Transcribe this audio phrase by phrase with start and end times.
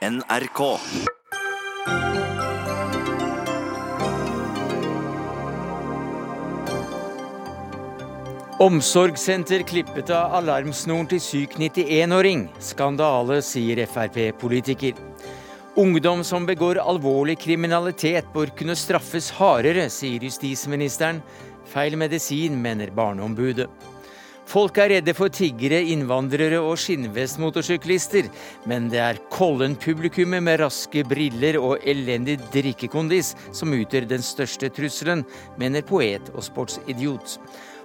[0.00, 0.78] NRK.
[8.58, 12.46] Omsorgssenter klippet av alarmsnoren til syk 91-åring.
[12.64, 14.96] Skandale, sier Frp-politiker.
[15.76, 21.20] Ungdom som begår alvorlig kriminalitet bør kunne straffes hardere, sier justisministeren.
[21.68, 23.68] Feil medisin, mener Barneombudet.
[24.50, 28.26] Folk er redde for tiggere, innvandrere og skinnvestmotorsyklister,
[28.66, 35.22] men det er Kollen-publikummet med raske briller og elendig drikkekondis som utgjør den største trusselen,
[35.60, 37.38] mener poet og sportsidiot.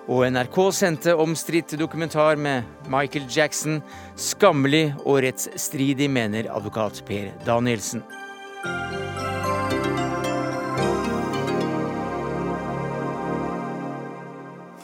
[0.09, 3.81] Og NRK sendte omstridt dokumentar med Michael Jackson.
[4.17, 8.01] Skammelig og rettsstridig, mener advokat Per Danielsen.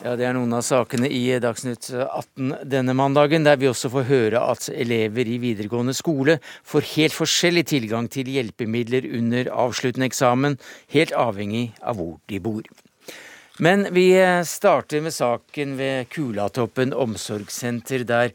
[0.01, 4.07] Ja, Det er noen av sakene i Dagsnytt 18 denne mandagen, der vi også får
[4.07, 10.55] høre at elever i videregående skole får helt forskjellig tilgang til hjelpemidler under avsluttende eksamen,
[10.89, 12.65] helt avhengig av hvor de bor.
[13.61, 14.07] Men vi
[14.49, 18.33] starter med saken ved Kulatoppen omsorgssenter, der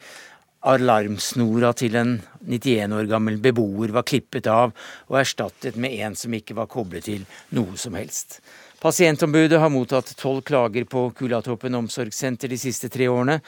[0.63, 2.15] alarmsnora til en
[2.47, 4.71] 91 år gammel beboer var klippet av
[5.11, 7.27] og erstattet med en som ikke var koblet til
[7.59, 8.39] noe som helst.
[8.87, 13.41] Pasientombudet har mottatt tolv klager på Kulatoppen omsorgssenter de siste tre årene,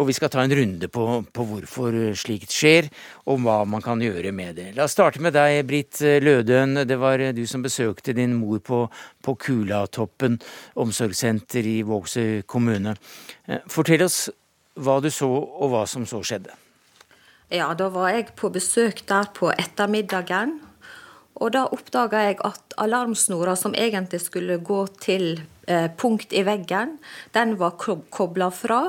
[0.00, 1.02] og vi skal ta en runde på,
[1.36, 2.88] på, hvorfor slikt skjer,
[3.28, 4.70] og hva man kan gjøre med det.
[4.72, 6.86] La oss starte med deg, Britt Lødøen.
[6.88, 8.78] Det var du som besøkte din mor på,
[9.20, 10.38] på Kulatoppen
[10.80, 12.94] omsorgssenter i Vågsøy kommune.
[13.68, 14.30] Fortell oss
[14.80, 16.56] hva du så, og hva som så skjedde.
[17.52, 20.56] Ja, da var jeg på besøk der på ettermiddagen.
[21.36, 26.96] Og da oppdaga jeg at alarmsnora som egentlig skulle gå til eh, punkt i veggen,
[27.36, 28.80] den var kobla fra.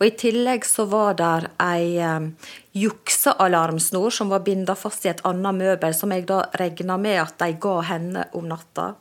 [0.00, 2.30] Og i tillegg så var der ei eh,
[2.74, 7.38] juksealarmsnor som var binda fast i et annet møbel, som jeg da regna med at
[7.44, 8.94] de ga henne om natta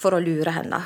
[0.00, 0.80] for å lure henne.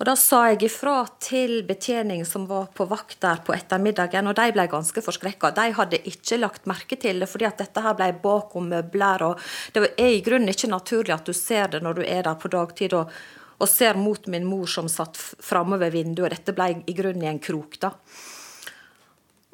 [0.00, 4.34] Og Da sa jeg ifra til betjening som var på vakt der på ettermiddagen, og
[4.34, 5.52] de ble ganske forskrekka.
[5.54, 9.22] De hadde ikke lagt merke til det, fordi at dette her ble bakom møbler.
[9.22, 9.38] og
[9.72, 12.48] Det er i grunnen ikke naturlig at du ser det når du er der på
[12.48, 13.12] dagtid og,
[13.60, 16.34] og ser mot min mor som satt framme ved vinduet.
[16.34, 17.92] Dette ble i grunnen i en krok, da.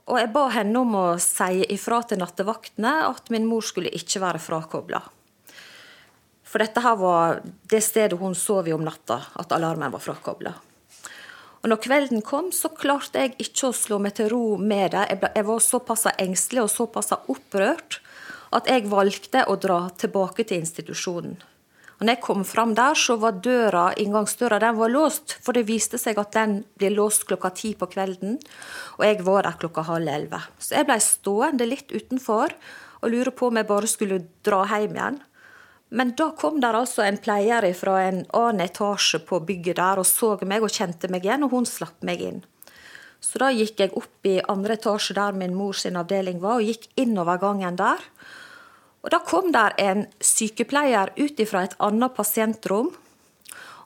[0.09, 4.23] Og jeg ba henne om å si ifra til nattevaktene at min mor skulle ikke
[4.25, 5.03] være frakobla.
[6.49, 10.55] For dette her var det stedet hun sov i om natta, at alarmen var frakobla.
[11.59, 15.05] Og når kvelden kom, så klarte jeg ikke å slå meg til ro med det.
[15.35, 17.99] Jeg var såpass engstelig og såpass opprørt
[18.55, 21.37] at jeg valgte å dra tilbake til institusjonen.
[21.99, 25.35] Og når jeg kom fram der, så var døra, inngangsdøra den var låst.
[25.43, 28.37] For det viste seg at den ble låst klokka ti på kvelden.
[29.01, 30.39] Og jeg var der klokka halv elleve.
[30.63, 32.55] Så jeg blei stående litt utenfor
[33.03, 35.19] og lure på om jeg bare skulle dra hjem igjen.
[35.89, 40.07] Men da kom der altså en pleier fra en annen etasje på bygget der og
[40.07, 42.43] så meg og kjente meg igjen, og hun slapp meg inn.
[43.21, 46.87] Så da gikk jeg opp i andre etasje der min mors avdeling var, og gikk
[47.01, 48.05] innover gangen der.
[49.03, 52.93] Og da kom der en sykepleier ut fra et annet pasientrom.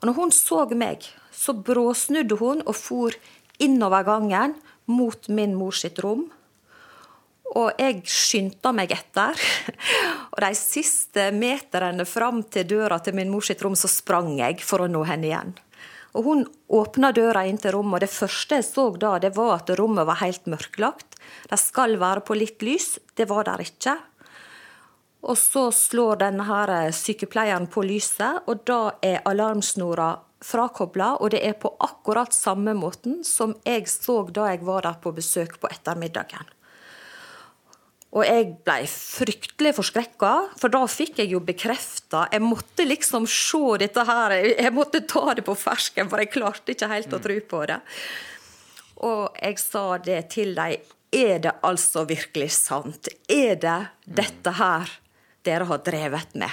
[0.01, 3.15] Og når hun så meg, så bråsnudde hun og for
[3.63, 4.57] innover gangen
[4.91, 6.27] mot min mors sitt rom.
[7.59, 9.37] Og jeg skyndte meg etter.
[10.33, 14.85] Og de siste meterne fram til døra til min mors rom, så sprang jeg for
[14.85, 15.53] å nå henne igjen.
[16.13, 19.61] Og Hun åpna døra inn til rommet, og det første jeg så da, det var
[19.61, 21.17] at rommet var helt mørklagt.
[21.49, 22.99] De skal være på litt lys.
[23.17, 23.97] Det var der ikke.
[25.23, 30.11] Og så slår denne her sykepleieren på lyset, og da er alarmsnora
[30.43, 34.99] frakobla, og det er på akkurat samme måten som jeg så da jeg var der
[35.03, 36.51] på besøk på ettermiddagen.
[38.12, 43.78] Og jeg ble fryktelig forskrekka, for da fikk jeg jo bekrefta Jeg måtte liksom se
[43.81, 47.39] dette her, jeg måtte ta det på fersken, for jeg klarte ikke helt å tro
[47.55, 47.78] på det.
[49.09, 50.91] Og jeg sa det til dem.
[51.12, 53.09] Er det altså virkelig sant?
[53.28, 54.93] Er det dette her
[55.45, 56.53] dere har drevet med?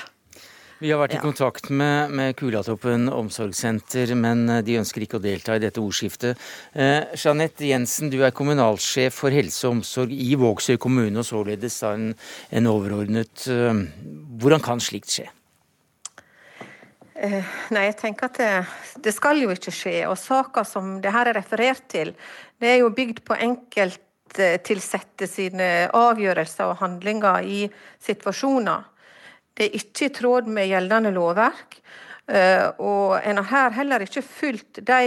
[0.80, 5.24] Vi har vært i kontakt med, med Kulatoppen omsorgssenter, men eh, de ønsker ikke å
[5.24, 6.40] delta i dette ordskiftet.
[6.72, 11.81] Eh, Jeanette Jensen, du er kommunalsjef for helse og omsorg i Vågsøy kommune, og således
[11.84, 12.14] en,
[12.56, 13.44] en overordnet.
[13.52, 13.81] Eh,
[14.40, 15.26] hvordan kan slikt skje?
[17.20, 17.44] Eh,
[17.76, 18.52] nei, jeg tenker at det,
[19.04, 19.98] det, skal jo ikke skje.
[20.08, 22.14] Og saka som det her er referert til,
[22.64, 27.60] det er jo bygd på enkelttilsatte sine avgjørelser og handlinger i
[28.08, 28.88] situasjoner.
[29.59, 31.81] Det er ikke i tråd med gjeldende lovverk.
[32.31, 35.00] Eh, og en har her heller ikke fulgt de,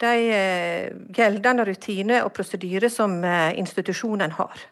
[0.00, 4.62] de eh, gjeldende rutiner og prosedyrer som eh, institusjonen har.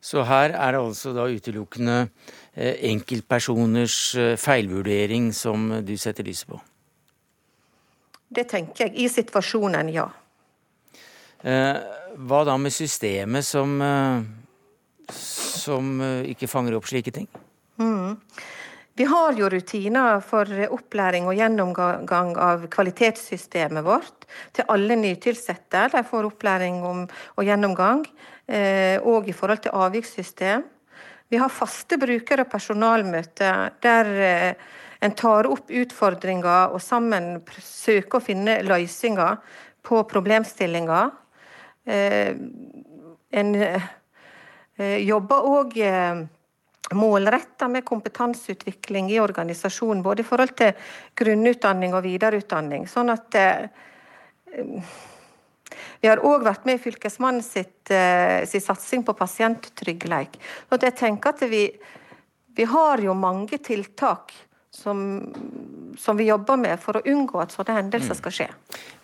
[0.00, 2.06] Så her er det altså da utelukkende
[2.56, 6.60] enkeltpersoners feilvurdering som du setter lyset på?
[8.30, 8.94] Det tenker jeg.
[9.02, 10.06] I situasjonen, ja.
[11.42, 13.74] Hva da med systemet som,
[15.12, 17.28] som ikke fanger opp slike ting?
[17.80, 18.16] Mm.
[18.96, 24.24] Vi har jo rutiner for opplæring og gjennomgang av kvalitetssystemet vårt
[24.56, 25.82] til alle nytilsatte.
[25.92, 27.02] De får opplæring om,
[27.36, 30.64] og gjennomgang, og eh, i forhold til avvikssystem.
[31.28, 34.64] Vi har faste bruker- og personalmøter der eh,
[35.04, 39.36] en tar opp utfordringer og sammen søker å finne løsninger
[39.84, 41.12] på problemstillinger.
[41.84, 42.32] Eh,
[43.36, 43.54] en
[44.78, 45.78] jobber òg
[46.94, 50.72] målretta med kompetanseutvikling i organisasjonen, både i forhold til
[51.18, 52.86] grunnutdanning og videreutdanning.
[52.90, 53.68] Sånn at eh,
[56.00, 60.38] Vi har òg vært med i Fylkesmannen sitt, eh, sin satsing på pasienttrygghet.
[60.70, 61.66] Jeg tenker at vi,
[62.54, 64.32] vi har jo mange tiltak
[64.70, 65.24] som,
[65.98, 68.20] som, vi jobber med for å unngå at sånne hendelser mm.
[68.20, 68.48] skal skje.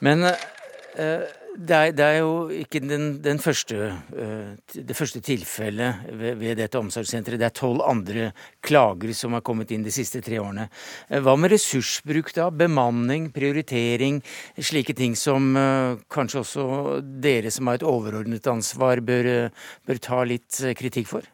[0.05, 2.32] Men eh, det er, det er, jo
[2.62, 7.40] ikke den, den første, uh, det første tilfellet ved, ved, dette omsorgssenteret.
[7.40, 8.31] Det er tolv andre
[8.64, 10.69] klager som har kommet inn de siste tre årene.
[11.10, 12.49] Uh, hva med ressursbruk da?
[12.50, 14.22] Bemanning, prioritering,
[14.56, 16.69] slike ting som uh, kanskje også
[17.02, 19.50] dere som har et overordnet ansvar bør,
[19.87, 21.28] bør ta litt kritikk for?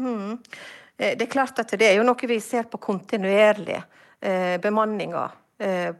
[0.00, 0.40] Mm.
[0.96, 3.80] Det er klart at det er jo noe vi ser på kontinuerlig.
[4.62, 5.41] Bemanninga Eh,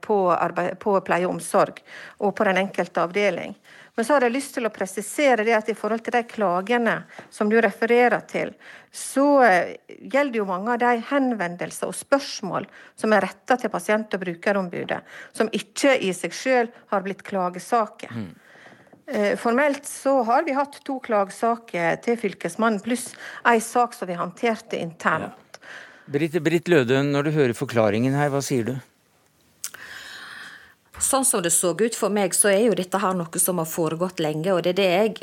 [0.02, 1.76] på, arbeid, på, pleie og omsorg
[2.18, 3.52] og på den enkelte avdeling.
[3.94, 6.94] Men så har jeg lyst til å presisere det at i forhold til de klagene
[7.30, 8.54] som du refererer til,
[8.88, 14.16] så eh, gjelder jo mange av de henvendelser og spørsmål som er retta til pasient-
[14.16, 15.02] og brukerombudet,
[15.36, 18.16] som ikke i seg sjøl har blitt klagesaker.
[18.16, 18.30] Mm.
[19.12, 23.10] Eh, formelt så har vi hatt to klagesaker til Fylkesmannen, pluss
[23.44, 25.60] ei sak som vi håndterte internt.
[25.60, 25.68] Ja.
[26.12, 28.74] Britt, Britt Lødøen, når du hører forklaringen her, hva sier du?
[31.00, 33.68] Sånn som det så ut for meg, så er jo dette her noe som har
[33.68, 34.52] foregått lenge.
[34.52, 35.14] Og det er det jeg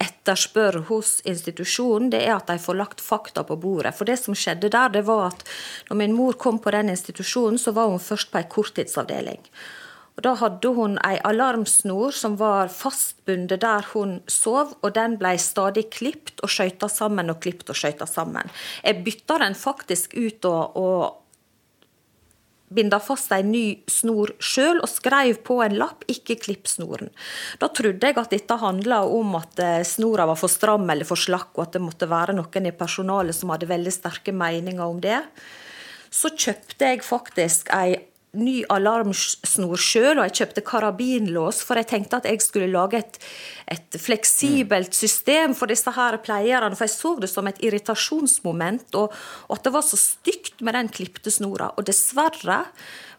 [0.00, 3.92] etterspør hos institusjonen, det er at de får lagt fakta på bordet.
[3.96, 5.44] For det som skjedde der, det var at
[5.90, 9.44] når min mor kom på den institusjonen, så var hun først på ei korttidsavdeling.
[10.16, 15.36] Og Da hadde hun ei alarmsnor som var fastbundet der hun sov, og den ble
[15.40, 18.50] stadig klipt og skøyta sammen og klipt og skøyta sammen.
[18.84, 21.19] Jeg bytta den faktisk ut og, og
[22.70, 27.10] binda fast ei ny snor sjøl og skrev på en lapp 'ikke klipp snoren'.
[27.58, 31.18] Da trodde jeg at dette handla om at eh, snora var for stram eller for
[31.18, 35.00] slakk, og at det måtte være noen i personalet som hadde veldig sterke meninger om
[35.00, 35.22] det.
[36.10, 37.98] Så kjøpte jeg faktisk ei
[38.38, 43.18] ny alarmsnor sjøl, og jeg kjøpte karabinlås, for jeg tenkte at jeg skulle lage et,
[43.74, 46.76] et fleksibelt system for disse her pleierne.
[46.76, 49.14] For jeg så det som et irritasjonsmoment, og,
[49.48, 51.72] og at det var så stygt med den klipte snora.
[51.76, 52.62] Og dessverre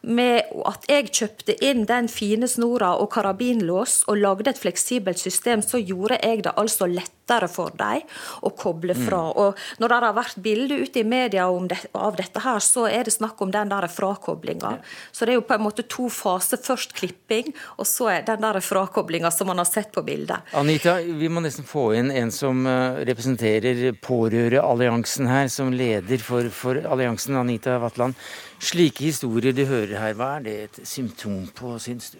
[0.01, 5.61] med at jeg kjøpte inn den fine snora og karabinlås og lagde et fleksibelt system,
[5.61, 8.01] så gjorde jeg det altså lettere for dem
[8.41, 9.21] å koble fra.
[9.29, 9.37] Mm.
[9.43, 13.05] Og når det har vært bilder ute i media det, av dette her, så er
[13.05, 14.73] det snakk om den der frakoblinga.
[14.79, 14.91] Ja.
[15.13, 16.59] Så det er jo på en måte to faser.
[16.61, 20.49] Først klipping, og så er den der frakoblinga som man har sett på bildet.
[20.57, 26.49] Anita, vi må nesten få inn en som eh, representerer Pårørealliansen her, som leder for,
[26.53, 28.17] for alliansen, Anita Vatland.
[28.61, 32.19] Slike historier du hører her, hva er det et symptom på, syns du?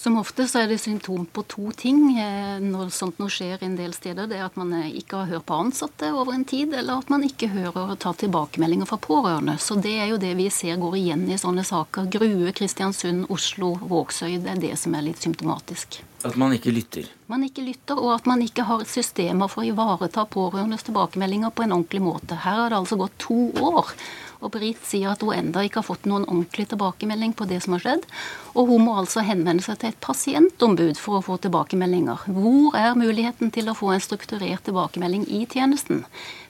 [0.00, 3.74] Som ofte så er det symptom på to ting eh, når sånt noe skjer en
[3.76, 4.28] del steder.
[4.30, 7.10] Det er at man eh, ikke har hørt på ansatte over en tid, eller at
[7.12, 9.58] man ikke hører og tar tilbakemeldinger fra pårørende.
[9.60, 12.08] Så det er jo det vi ser går igjen i sånne saker.
[12.14, 14.38] Grue, Kristiansund, Oslo, Vågsøy.
[14.40, 16.00] Det er det som er litt symptomatisk.
[16.24, 17.10] At man ikke lytter?
[17.32, 21.66] Man ikke lytter, og at man ikke har systemer for å ivareta pårørendes tilbakemeldinger på
[21.66, 22.40] en ordentlig måte.
[22.40, 23.92] Her har det altså gått to år.
[24.40, 27.76] Og Britt sier at hun enda ikke har fått noen ordentlig tilbakemelding på det som
[27.76, 28.06] har skjedd.
[28.54, 32.24] Og hun må altså henvende seg til et pasientombud for å få tilbakemeldinger.
[32.32, 36.06] Hvor er muligheten til å få en strukturert tilbakemelding i tjenesten?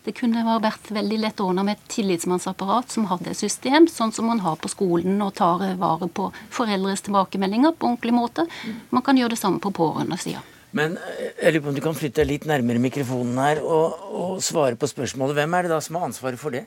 [0.07, 4.31] Det kunne vært veldig lett ordna med et tillitsmannsapparat som hadde et system, sånn som
[4.31, 8.47] man har på skolen og tar vare på foreldres tilbakemeldinger på ordentlig måte.
[8.95, 10.41] Man kan gjøre det samme på pårørendesida.
[10.77, 14.05] Men eh, jeg lurer på om du kan flytte deg litt nærmere mikrofonen her og,
[14.15, 15.37] og svare på spørsmålet.
[15.41, 16.65] Hvem er det da som har ansvaret for det?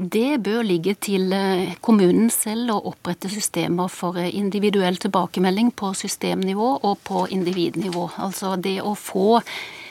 [0.00, 5.90] Det bør ligge til eh, kommunen selv å opprette systemer for eh, individuell tilbakemelding på
[5.92, 8.06] systemnivå og på individnivå.
[8.24, 9.42] Altså det å få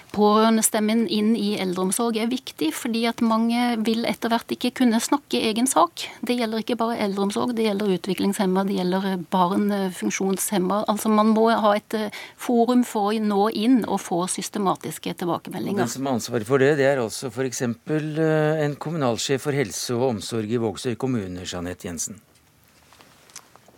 [0.09, 5.41] Pårørendestemmen inn i eldreomsorg er viktig, fordi at mange vil etter hvert ikke kunne snakke
[5.51, 6.05] egen sak.
[6.25, 10.81] Det gjelder ikke bare eldreomsorg, det gjelder utviklingshemma, det gjelder barn, eh, funksjonshemma.
[10.89, 15.83] Altså man må ha et eh, forum for å nå inn og få systematiske tilbakemeldinger.
[15.85, 17.61] Den som har ansvaret for det, det er altså f.eks.
[17.61, 22.17] Eh, en kommunalsjef for helse og omsorg i Vågsøy kommune, Jeanette Jensen.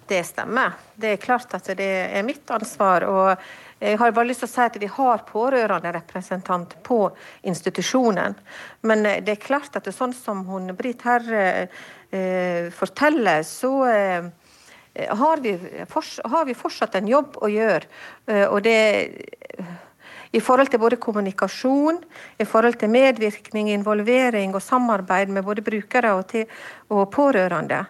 [0.07, 0.79] Det stemmer.
[0.95, 3.03] Det er klart at det er mitt ansvar.
[3.07, 3.43] og
[3.81, 6.99] jeg har bare lyst til å si at Vi har pårørenderepresentant på
[7.49, 8.35] institusjonen.
[8.85, 13.41] Men eh, det er klart at det er sånn som hun Britt her eh, forteller,
[13.47, 14.29] så eh,
[15.09, 17.89] har, vi har, vi fortsatt en jobb å gjøre.
[18.27, 18.77] Eh, og det
[20.31, 21.97] i forhold til både kommunikasjon,
[22.39, 26.45] i forhold til medvirkning, involvering og samarbeid med både brukere og, til,
[26.93, 27.81] og pårørende.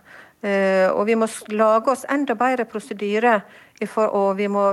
[0.41, 3.43] Eh, og vi må lage oss enda bedre prosedyrer,
[3.81, 4.65] og vi må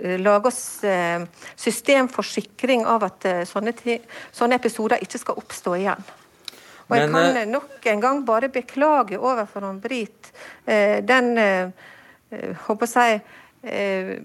[0.00, 3.74] eh, lage oss systemforsikring system for sikring av at sånne,
[4.32, 6.04] sånne episoder ikke skal oppstå igjen.
[6.84, 10.28] Og jeg kan nok en gang bare beklage overfor Britt
[10.66, 11.30] den
[12.66, 13.22] håper jeg,
[13.64, 14.18] Eh,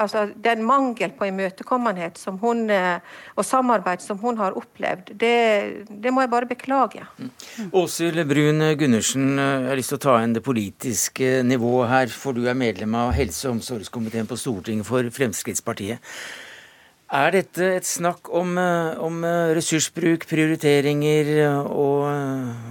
[0.00, 3.00] altså, den mangel på imøtekommenhet som hun, eh,
[3.36, 7.04] og samarbeid som hun har opplevd, det, det må jeg bare beklage.
[7.18, 7.30] Mm.
[7.76, 12.12] Åshild Brun Gundersen, eh, jeg har lyst til å ta inn det politiske nivået her,
[12.12, 16.00] for du er medlem av helse- og omsorgskomiteen på Stortinget for Fremskrittspartiet.
[17.12, 19.20] Er dette et snakk om, om
[19.54, 21.28] ressursbruk, prioriteringer
[21.62, 22.08] og,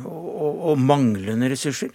[0.03, 1.93] og, og manglende ressurser?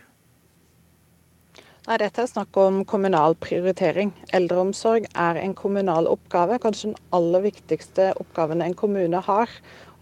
[1.86, 4.10] Nei, Dette er snakk om kommunal prioritering.
[4.36, 9.54] Eldreomsorg er en kommunal oppgave, kanskje den aller viktigste oppgaven en kommune har.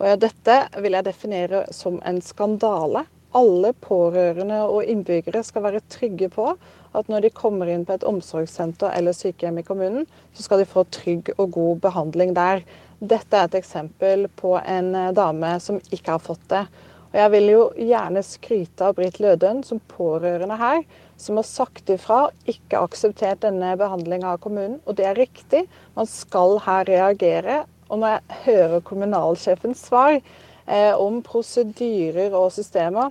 [0.03, 3.05] Og Dette vil jeg definere som en skandale.
[3.39, 6.51] Alle pårørende og innbyggere skal være trygge på
[6.99, 10.67] at når de kommer inn på et omsorgssenter eller sykehjem i kommunen, så skal de
[10.67, 12.67] få trygg og god behandling der.
[12.99, 16.67] Dette er et eksempel på en dame som ikke har fått det.
[17.09, 20.83] Og Jeg vil jo gjerne skryte av Britt Lødøen som pårørende her
[21.19, 24.79] som har sagt ifra, ikke akseptert denne behandlinga av kommunen.
[24.87, 25.65] Og det er riktig,
[25.99, 27.65] man skal her reagere.
[27.89, 33.11] Og når jeg hører kommunalsjefens svar eh, om prosedyrer og systemer,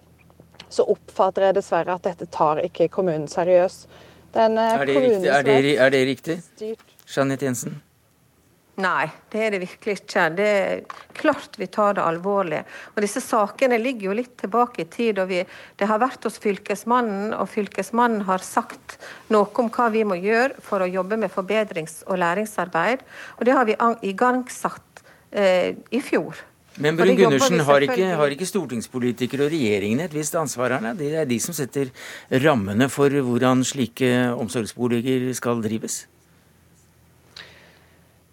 [0.69, 3.87] så oppfatter jeg dessverre at dette tar ikke kommunen seriøst.
[4.35, 5.29] Den, er, det riktig?
[5.31, 6.39] Er, det, er det riktig?
[7.07, 7.81] Jeanette Jensen?
[8.77, 10.23] Nei, det er det virkelig ikke.
[10.37, 10.81] Det er
[11.17, 12.59] klart vi tar det alvorlig.
[12.93, 15.17] Og Disse sakene ligger jo litt tilbake i tid.
[15.17, 15.39] og vi,
[15.75, 18.99] Det har vært hos Fylkesmannen, og Fylkesmannen har sagt
[19.33, 23.01] noe om hva vi må gjøre for å jobbe med forbedrings- og læringsarbeid.
[23.39, 23.75] Og det har vi
[24.11, 26.37] igangsatt eh, i fjor.
[26.77, 30.93] Men Brun Gundersen, har ikke, har ikke, stortingspolitikere og regjeringen et visst ansvar her?
[30.93, 31.89] Det er de som setter
[32.45, 36.03] rammene for hvordan slike omsorgsboliger skal drives?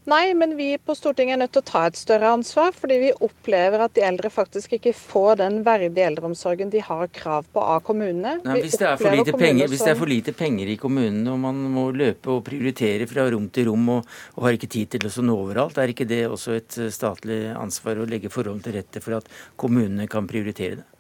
[0.05, 3.13] Nei, men vi på Stortinget er nødt til å ta et større ansvar, fordi vi
[3.25, 7.81] opplever at de eldre faktisk ikke får den verdige eldreomsorgen de har krav på av
[7.87, 8.35] kommunene.
[8.45, 8.93] Nei, hvis, det
[9.33, 13.09] penger, hvis, det er for lite penger i kommunene og man må løpe og prioritere
[13.09, 16.09] fra rom til rom og, og har ikke tid til å nå overalt, er ikke
[16.11, 20.83] det også et statlig ansvar å legge forholdene til rette for at kommunene kan prioritere
[20.83, 20.94] det?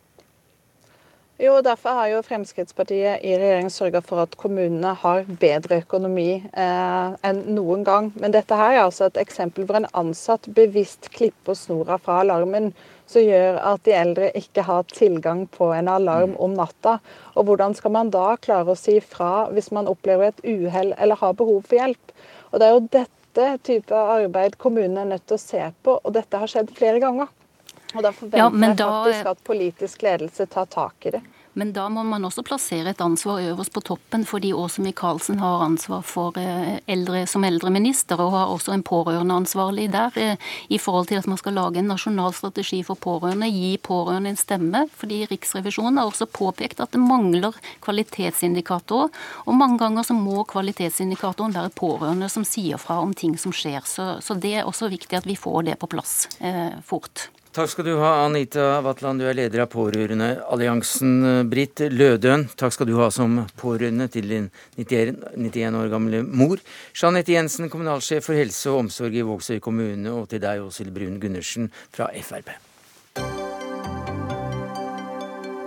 [1.34, 7.16] Jo, Derfor har jo Fremskrittspartiet i regjering sørga for at kommunene har bedre økonomi eh,
[7.26, 8.12] enn noen gang.
[8.22, 12.70] Men dette her er altså et eksempel hvor en ansatt bevisst klipper snora fra alarmen,
[13.10, 17.00] som gjør at de eldre ikke har tilgang på en alarm om natta.
[17.34, 21.18] Og Hvordan skal man da klare å si fra hvis man opplever et uhell eller
[21.18, 22.18] har behov for hjelp?
[22.52, 26.14] Og Det er jo dette type arbeid kommunene er nødt til å se på, og
[26.14, 27.26] dette har skjedd flere ganger.
[27.94, 31.24] Og Da forventer ja, jeg faktisk at politisk ledelse tar tak i det.
[31.54, 35.62] Men da må man også plassere et ansvar øverst på toppen, fordi Åse Michaelsen har
[35.62, 41.06] ansvar for eh, eldre som eldreminister, og har også en pårørendeansvarlig der, eh, i forhold
[41.12, 44.82] til at man skal lage en nasjonal strategi for pårørende, gi pårørende en stemme.
[44.98, 47.54] Fordi Riksrevisjonen har også påpekt at det mangler
[47.86, 49.14] kvalitetsindikatorer.
[49.46, 53.86] Og mange ganger så må kvalitetsindikatoren være pårørende som sier fra om ting som skjer.
[53.86, 57.28] Så, så det er også viktig at vi får det på plass eh, fort.
[57.54, 61.44] Takk skal du ha, Anita Vatland, du er leder av Pårørendealliansen.
[61.46, 66.58] Britt Lødøen, takk skal du ha som pårørende til din 91 år gamle mor.
[66.98, 71.20] Jeanette Jensen, kommunalsjef for helse og omsorg i Vågsøy kommune, og til deg, Åshild Brun
[71.22, 72.50] Gundersen fra Frp.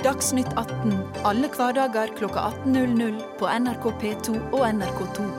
[0.03, 0.91] Dagsnytt 18
[1.23, 5.31] alle hverdager klokka 18.00 på NRK P2 og NRK2.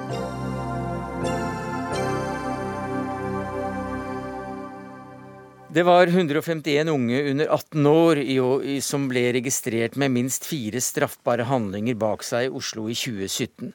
[5.71, 8.19] Det var 151 unge under 18 år
[8.81, 13.75] som ble registrert med minst fire straffbare handlinger bak seg i Oslo i 2017.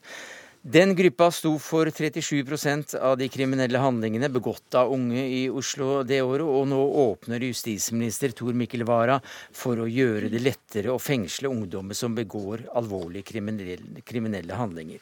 [0.64, 6.24] Den gruppa sto for 37% av de kriminelle handlingene begått av unge i Oslo det
[6.26, 9.20] året, og nå åpner justisminister Tor Mikkel Wara
[9.54, 14.98] for å gjøre det lettere å fengsle ungdommer som begår alvorlige kriminelle, handlinger.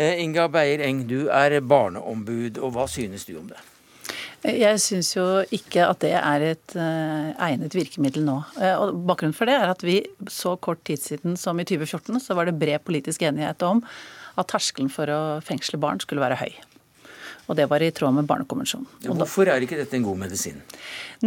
[0.00, 3.60] Eh, Inga Beyer Eng, du er barneombud, og hva synes du om det?
[4.42, 8.40] Jeg syns jo ikke at det er et uh, egnet virkemiddel nå.
[8.56, 12.18] Uh, og Bakgrunnen for det er at vi så kort tid siden som i 2014
[12.24, 13.84] så var det bred politisk enighet om
[14.34, 16.52] at terskelen for å fengsle barn skulle være høy.
[17.50, 18.86] Og det var i tråd med Barnekonvensjonen.
[19.02, 20.60] Ja, hvorfor er ikke dette en god medisin?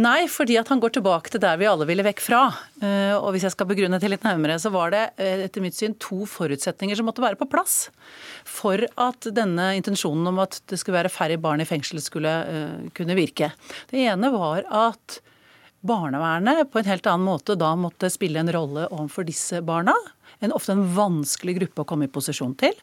[0.00, 2.40] Nei, fordi at han går tilbake til der vi alle ville vekk fra.
[2.80, 5.76] Eh, og hvis jeg skal begrunne det litt nærmere, så var det eh, etter mitt
[5.76, 7.86] syn to forutsetninger som måtte være på plass
[8.48, 12.90] for at denne intensjonen om at det skulle være færre barn i fengsel skulle eh,
[12.96, 13.52] kunne virke.
[13.92, 15.20] Det ene var at
[15.86, 19.94] barnevernet på en helt annen måte da måtte spille en rolle overfor disse barna
[20.44, 22.76] en ofte en vanskelig gruppe å komme i posisjon til.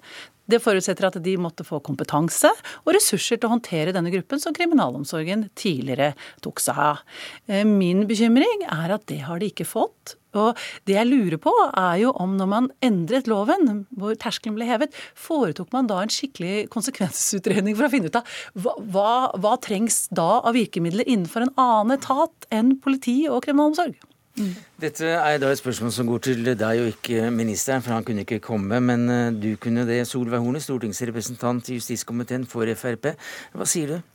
[0.50, 2.50] Det forutsetter at de måtte få kompetanse
[2.84, 6.12] og ressurser til å håndtere denne gruppen, som kriminalomsorgen tidligere
[6.44, 7.06] tok seg av.
[7.48, 10.18] Eh, min bekymring er at det har de ikke fått.
[10.34, 10.58] Og
[10.90, 14.96] det jeg lurer på, er jo om når man endret loven, hvor terskelen ble hevet,
[15.14, 20.08] foretok man da en skikkelig konsekvensutredning for å finne ut av hva, hva, hva trengs
[20.12, 24.02] da av virkemidler innenfor en annen etat enn politi og kriminalomsorg?
[24.82, 28.26] Dette er da et spørsmål som går til deg og ikke ministeren, for han kunne
[28.26, 28.80] ikke komme.
[28.82, 33.12] Men eh, du kunne det, Solveig Horne, stortingsrepresentant i justiskomiteen for Frp.
[33.54, 34.13] Hva sier du?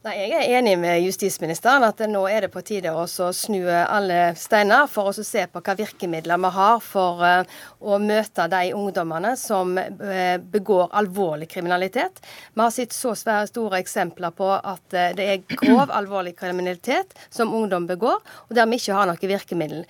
[0.00, 3.02] Nei, Jeg er enig med justisministeren at nå er det på tide å
[3.36, 8.46] snu alle steiner for å se på hva virkemidler vi har for uh, å møte
[8.48, 12.22] de ungdommene som uh, begår alvorlig kriminalitet.
[12.54, 17.84] Vi har sett så store eksempler på at det er grov alvorlig kriminalitet som ungdom
[17.90, 19.84] begår, og der vi ikke har noe virkemiddel.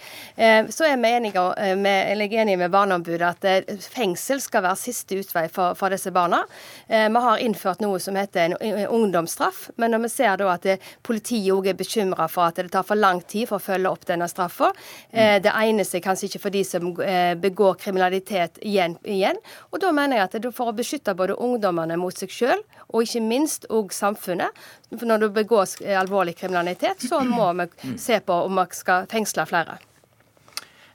[0.75, 1.47] så er vi enige
[1.79, 6.11] med, jeg er enig med Barneombudet at fengsel skal være siste utvei for, for disse
[6.11, 6.43] barna.
[6.89, 9.69] vi har innført noe som heter en ungdomsstraff.
[9.77, 10.77] men når vi ser da at det,
[11.07, 14.07] politiet òg er bekymra for at det tar for lang tid for å følge opp
[14.09, 14.71] denne straffa.
[15.11, 18.97] Eh, det egner seg kanskje ikke for de som eh, begår kriminalitet igjen.
[19.05, 19.41] igjen.
[19.71, 23.25] Og da mener jeg at for å beskytte både ungdommene mot seg sjøl, og ikke
[23.25, 24.57] minst òg samfunnet,
[24.91, 29.47] når det begås eh, alvorlig kriminalitet, så må vi se på om vi skal fengsle
[29.51, 29.79] flere.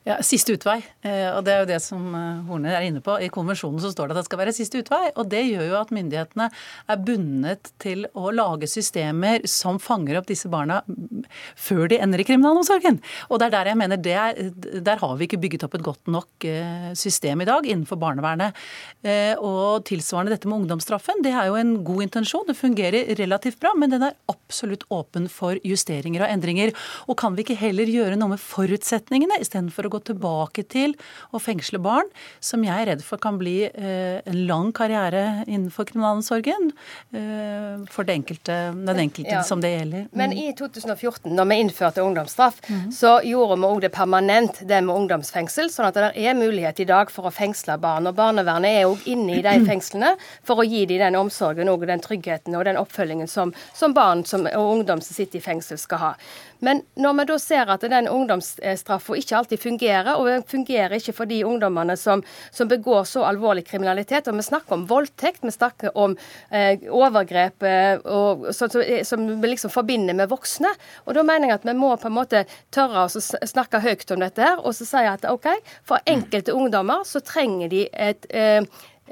[0.06, 0.84] Ja, Siste utvei.
[1.02, 3.16] Eh, og Det er jo det som eh, Horne er inne på.
[3.18, 5.08] I konvensjonen så står det at det skal være siste utvei.
[5.18, 6.46] og Det gjør jo at myndighetene
[6.94, 10.84] er bundet til å lage systemer som fanger opp disse barna
[11.58, 13.00] før de ender i kriminalomsorgen.
[13.32, 14.52] Og det er der jeg mener det er,
[14.86, 18.54] Der har vi ikke bygget opp et godt nok eh, system i dag innenfor barnevernet.
[19.42, 21.24] Og tilsvarende dette med ungdomsstraffen.
[21.26, 22.46] Det er jo en god intensjon.
[22.46, 26.78] Det fungerer relativt bra, men den er absolutt åpen for justeringer og endringer.
[27.10, 30.96] Og kan vi ikke heller gjøre noe med forutsetningene istedenfor å gå tilbake til
[31.32, 32.10] å fengsle barn,
[32.44, 36.72] som jeg er redd for kan bli eh, en lang karriere innenfor kriminalomsorgen
[37.16, 39.44] eh, for enkelte, den enkelte ja.
[39.48, 40.06] som det gjelder.
[40.10, 40.12] Mm.
[40.20, 42.92] Men i 2014, når vi innførte ungdomsstraff, mm.
[42.96, 46.90] så gjorde vi òg det permanent, det med ungdomsfengsel, sånn at det er mulighet i
[46.90, 48.10] dag for å fengsle barn.
[48.10, 51.86] Og barnevernet er òg inne i de fengslene for å gi dem den omsorgen og
[51.88, 55.80] den tryggheten og den oppfølgingen som, som barn som, og ungdom som sitter i fengsel,
[55.82, 56.12] skal ha.
[56.66, 59.85] Men når vi da ser at den ungdomsstraffa ikke alltid fungerer,
[60.16, 64.46] og den fungerer ikke for de ungdommene som, som, begår så alvorlig kriminalitet, og vi
[64.48, 66.16] snakker om voldtekt, vi snakker om
[66.50, 70.72] eh, overgrep eh, og, så, så, eh, som vi liksom forbinder med voksne,
[71.06, 72.46] og da mener jeg at vi må på en måte
[72.76, 75.50] tørre å snakke høyt om dette her, og så si at OK,
[75.88, 78.62] for enkelte ungdommer så trenger de et eh,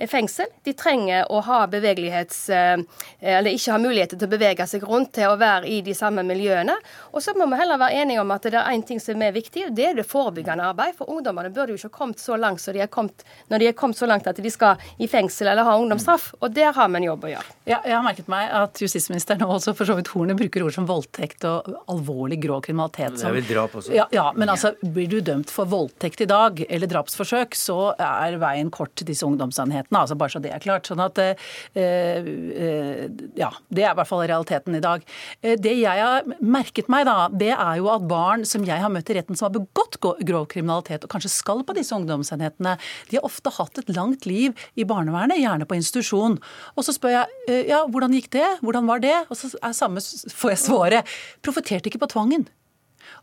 [0.10, 0.49] fengsel.
[0.63, 2.49] De trenger å ha bevegelighets...
[2.49, 2.77] Eh,
[3.19, 6.25] eller ikke ha muligheter til å bevege seg rundt, til å være i de samme
[6.27, 6.75] miljøene.
[7.13, 9.36] Og så må vi heller være enige om at det er én ting som er
[9.36, 10.97] viktig, og det er det forebyggende arbeid.
[10.97, 13.69] For ungdommene burde jo ikke ha kommet så langt så de har kommet, når de
[13.69, 16.32] har kommet så langt at de skal i fengsel eller ha ungdomsstraff.
[16.41, 17.56] Og der har vi en jobb å gjøre.
[17.69, 20.75] Ja, jeg har merket meg at justisministeren og også for så vidt Horne bruker ord
[20.75, 23.19] som voldtekt og alvorlig grå kriminalitet.
[23.19, 23.93] Som, det er vel drap også?
[23.95, 28.39] Ja, ja, men altså, blir du dømt for voldtekt i dag, eller drapsforsøk, så er
[28.41, 30.88] veien kort til disse ungdomsenhetene realiteten, altså bare så det er klart.
[30.88, 31.36] Sånn at eh,
[31.76, 35.04] eh, Ja, det er i hvert fall realiteten i dag.
[35.41, 38.91] Eh, det jeg har merket meg, da, det er jo at barn som jeg har
[38.93, 42.78] møtt i retten som har begått grov kriminalitet, og kanskje skal på disse ungdomsenhetene,
[43.10, 46.39] de har ofte hatt et langt liv i barnevernet, gjerne på institusjon.
[46.78, 49.15] Og så spør jeg ja, hvordan gikk det, hvordan var det?
[49.30, 52.48] Og så er samme, får jeg svaret profeterte ikke på tvangen.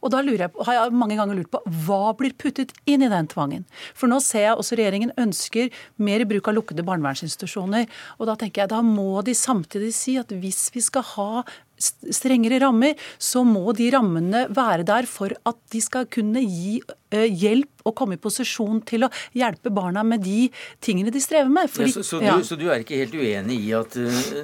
[0.01, 3.31] Og da jeg, har jeg mange ganger lurt på hva blir puttet inn i den
[3.31, 3.65] tvangen.
[3.95, 7.89] For nå ser jeg også regjeringen ønsker mer bruk av lukkede barnevernsinstitusjoner.
[8.19, 11.45] Og da tenker jeg da må de samtidig si at hvis vi skal ha
[11.81, 17.87] strengere rammer, så må de rammene være der for at de skal kunne gi hjelp
[17.89, 20.51] og komme i posisjon til å hjelpe barna med de
[20.85, 21.73] tingene de strever med.
[21.73, 23.97] Fordi, ja, så, så, du, så, du, er ikke helt uenig i at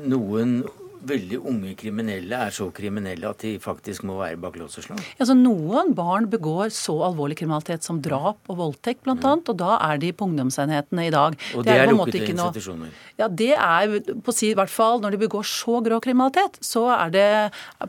[0.08, 0.62] noen
[1.08, 4.98] veldig unge kriminelle er så kriminelle at de faktisk må være bak lås og slå?
[5.16, 9.44] Altså, noen barn begår så alvorlig kriminalitet som drap og voldtekt, bl.a., mm.
[9.46, 11.36] og da er de på ungdomsenhetene i dag.
[11.54, 12.94] Og det, det er, er lukkede institusjoner?
[13.20, 16.86] Ja, det er på si i hvert fall når de begår så grov kriminalitet, så
[16.96, 17.28] er det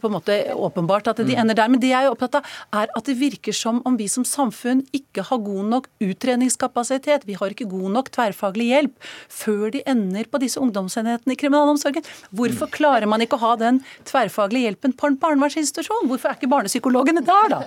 [0.01, 1.41] på en måte åpenbart at de mm.
[1.43, 1.71] ender der.
[1.73, 4.83] Men det jeg er opptatt av, er at det virker som om vi som samfunn
[4.95, 7.27] ikke har god nok utredningskapasitet.
[7.27, 12.05] Vi har ikke god nok tverrfaglig hjelp før de ender på disse ungdomsenhetene i kriminalomsorgen.
[12.35, 16.07] Hvorfor klarer Klarer man ikke å ha den tverrfaglige hjelpen på en barnevernsinstitusjon?
[16.09, 17.59] Hvorfor er ikke barnepsykologene der, da?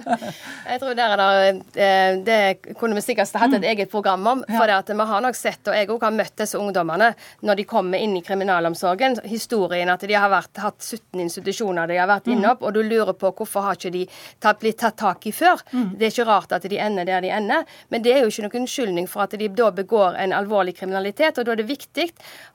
[0.70, 3.68] Jeg tror der er det, eh, det kunne vi sikkert hatt et mm.
[3.70, 4.42] eget program om.
[4.44, 4.80] For ja.
[4.84, 7.12] vi har nok sett, og jeg òg har møtt disse ungdommene
[7.46, 11.96] når de kommer inn i kriminalomsorgen, historien at de har vært, hatt 17 institusjoner de
[12.00, 12.34] har vært mm.
[12.36, 14.04] inne opp, og du lurer på hvorfor har ikke de
[14.42, 15.64] tatt, blitt tatt tak i før.
[15.72, 15.96] Mm.
[15.96, 18.44] Det er ikke rart at de ender der de ender, men det er jo ikke
[18.44, 22.10] noen unnskyldning for at de da begår en alvorlig kriminalitet, og da er det viktig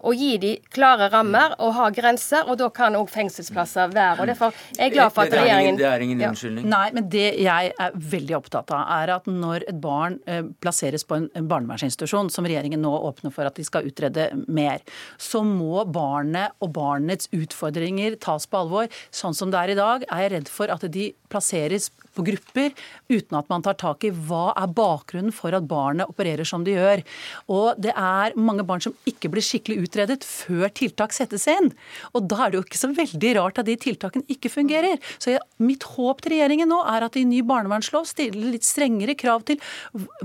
[0.06, 2.46] å gi dem klare rammer og ha grenser.
[2.46, 4.20] og da kan òg fengselsplasser være.
[4.20, 5.80] og derfor er jeg glad for at regjeringen...
[5.80, 6.70] Det er ingen unnskyldning.
[6.72, 11.08] Nei, men det jeg er veldig opptatt av, er at når et barn eh, plasseres
[11.08, 14.84] på en barnevernsinstitusjon, som regjeringen nå åpner for at de skal utrede mer,
[15.22, 18.92] så må barnet og barnets utfordringer tas på alvor.
[19.16, 22.74] Sånn som det er i dag, er jeg redd for at de plasseres på grupper
[23.12, 26.76] uten at man tar tak i hva er bakgrunnen for at barnet opererer som de
[26.76, 27.04] gjør.
[27.52, 31.72] Og det er mange barn som ikke blir skikkelig utredet før tiltak settes inn.
[32.16, 35.00] Og da er det jo ikke så veldig rart at de tiltakene ikke fungerer.
[35.20, 39.18] Så jeg, mitt håp til regjeringen nå er at i ny barnevernslov stiller litt strengere
[39.20, 39.60] krav til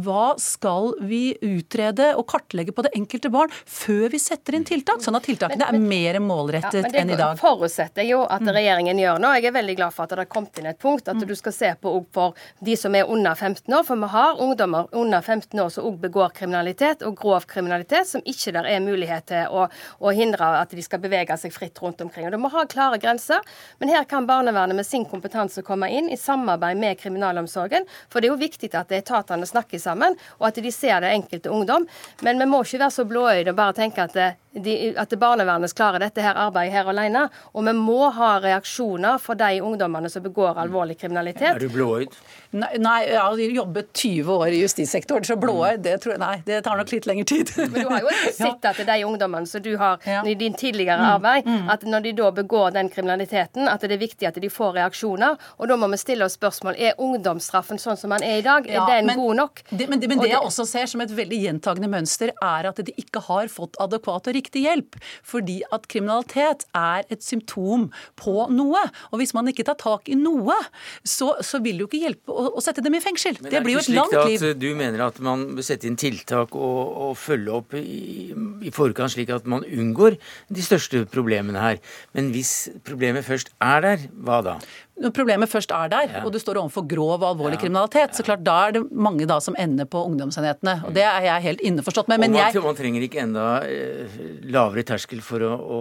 [0.00, 5.03] hva skal vi utrede og kartlegge på det enkelte barn før vi setter inn tiltak,
[5.05, 7.37] sånn at tiltakene er mer målrettet ja, enn i dag.
[7.37, 8.53] Det forutsetter jo at mm.
[8.57, 9.33] regjeringen gjør nå.
[9.38, 11.26] Jeg er veldig glad for at det har kommet inn et punkt at mm.
[11.29, 13.85] du skal se på for de som er under 15 år.
[13.87, 18.25] For vi har ungdommer under 15 år som òg begår kriminalitet, og grov kriminalitet, som
[18.25, 19.66] ikke der er mulighet til å,
[20.01, 22.29] å hindre at de skal bevege seg fritt rundt omkring.
[22.29, 23.45] Og Det må ha klare grenser,
[23.81, 27.88] men her kan barnevernet med sin kompetanse komme inn i samarbeid med kriminalomsorgen.
[28.09, 31.51] For det er jo viktig at etatene snakker sammen, og at de ser det enkelte
[31.53, 31.87] ungdom.
[32.27, 35.75] Men vi må ikke være så blåøyde og bare tenke at det, de, at barnevernet
[35.77, 37.27] klarer dette her arbeidet her alene.
[37.55, 41.61] Og vi må ha reaksjoner for de ungdommene som begår alvorlig kriminalitet.
[41.71, 42.19] Du blåøyd?
[42.51, 46.41] Nei, nei, jeg har jobbet 20 år i justissektoren, så blåøyd det, tror jeg, nei,
[46.43, 47.53] det tar nok litt lengre tid.
[47.61, 51.11] Men du har jo sett at de ungdommene som du har i din tidligere mm.
[51.13, 51.69] arbeid, mm.
[51.71, 55.39] at når de da begår den kriminaliteten, at det er viktig at de får reaksjoner.
[55.63, 58.67] Og da må vi stille oss spørsmål er ungdomsstraffen sånn som den er i dag,
[58.67, 59.63] er den men, god nok?
[59.71, 62.83] Det, men, det, men det jeg også ser som et veldig gjentagende mønster, er at
[62.83, 64.99] de ikke har fått adekvat og riktig hjelp.
[65.23, 68.83] Fordi at kriminalitet er et symptom på noe.
[69.15, 70.59] Og hvis man ikke tar tak i noe,
[71.07, 73.38] så, så vil det jo ikke hjelpe å, å, sette dem i fengsel.
[73.40, 74.44] Men det, blir jo et langt liv.
[74.61, 78.31] Du mener at man bør sette inn tiltak og, og følge opp i,
[78.66, 80.18] i forkant, slik at man unngår
[80.51, 81.81] de største problemene her.
[82.16, 82.55] Men hvis
[82.87, 84.59] problemet først er der, hva da?
[85.01, 86.23] Når problemet først er der, ja.
[86.27, 87.63] og du står overfor grov og alvorlig ja.
[87.63, 90.75] kriminalitet, så klart da er det mange da som ender på ungdomsenhetene.
[90.89, 92.21] Og det er jeg helt innforstått med.
[92.21, 92.63] Men man, jeg...
[92.65, 94.19] man trenger ikke enda eh,
[94.53, 95.79] lavere terskel for å, å,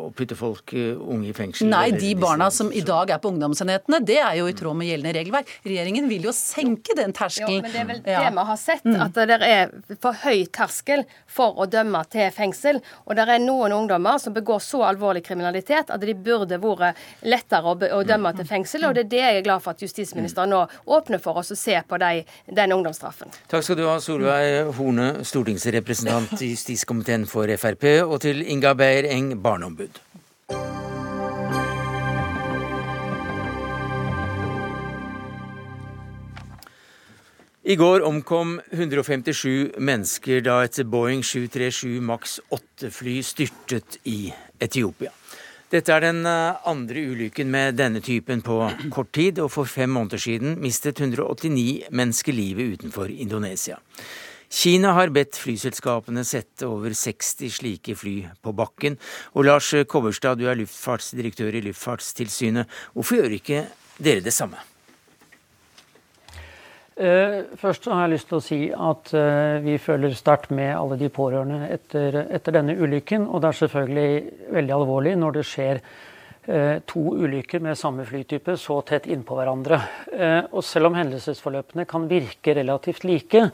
[0.00, 1.70] å putte folk uh, unge i fengsel?
[1.70, 4.90] Nei, de barna som i dag er på ungdomsenhetene, det er jo i tråd med
[4.90, 5.54] gjeldende regelverk.
[5.68, 7.60] Regjeringen vil jo senke den terskelen.
[7.60, 8.98] Jo, men det er vel det vi har sett, mm.
[9.06, 12.82] at det er for høy terskel for å dømme til fengsel.
[13.06, 17.70] Og det er noen ungdommer som begår så alvorlig kriminalitet at de burde vært lettere
[17.70, 18.47] å, å dømme til fengsel.
[18.48, 21.58] Og det er det jeg er glad for at justisministeren nå åpner for oss å
[21.58, 23.32] se på de, den ungdomsstraffen.
[23.50, 29.10] Takk skal du ha, Solveig Horne, stortingsrepresentant i justiskomiteen for Frp, og til Inga Beyer
[29.12, 30.00] Eng, barneombud.
[37.68, 45.12] I går omkom 157 mennesker da et Boeing 737 Max 8-fly styrtet i Etiopia.
[45.68, 48.56] Dette er den eh, andre ulykken med denne typen på
[48.94, 53.76] kort tid, og for fem måneder siden mistet 189 mennesker livet utenfor Indonesia.
[54.48, 58.96] Kina har bedt flyselskapene sette over 60 slike fly på bakken.
[59.36, 62.64] Og Lars Kobberstad, du er luftfartsdirektør i Luftfartstilsynet.
[62.96, 63.66] Hvorfor gjør ikke
[64.00, 64.56] dere det samme?
[66.98, 70.98] Eh, så har jeg lyst til å si at eh, vi føler sterkt med alle
[70.98, 73.28] de pårørende etter, etter, denne ulykken.
[73.28, 74.12] Og det er selvfølgelig
[74.56, 79.78] veldig alvorlig når det skjer eh, to ulykker med samme flytype så tett innpå hverandre.
[80.50, 83.44] Og selv om hendelsesforløpene kan virke relativt like,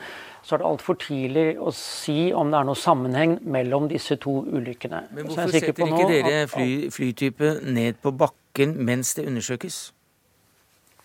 [0.44, 4.38] så er det altfor tidlig å si om det er noe sammenheng mellom disse to
[4.48, 5.04] ulykkene.
[5.12, 8.40] Men hvorfor setter ikke dere fly, flytype ned på bakken?
[8.54, 9.92] bakken mens det undersøkes?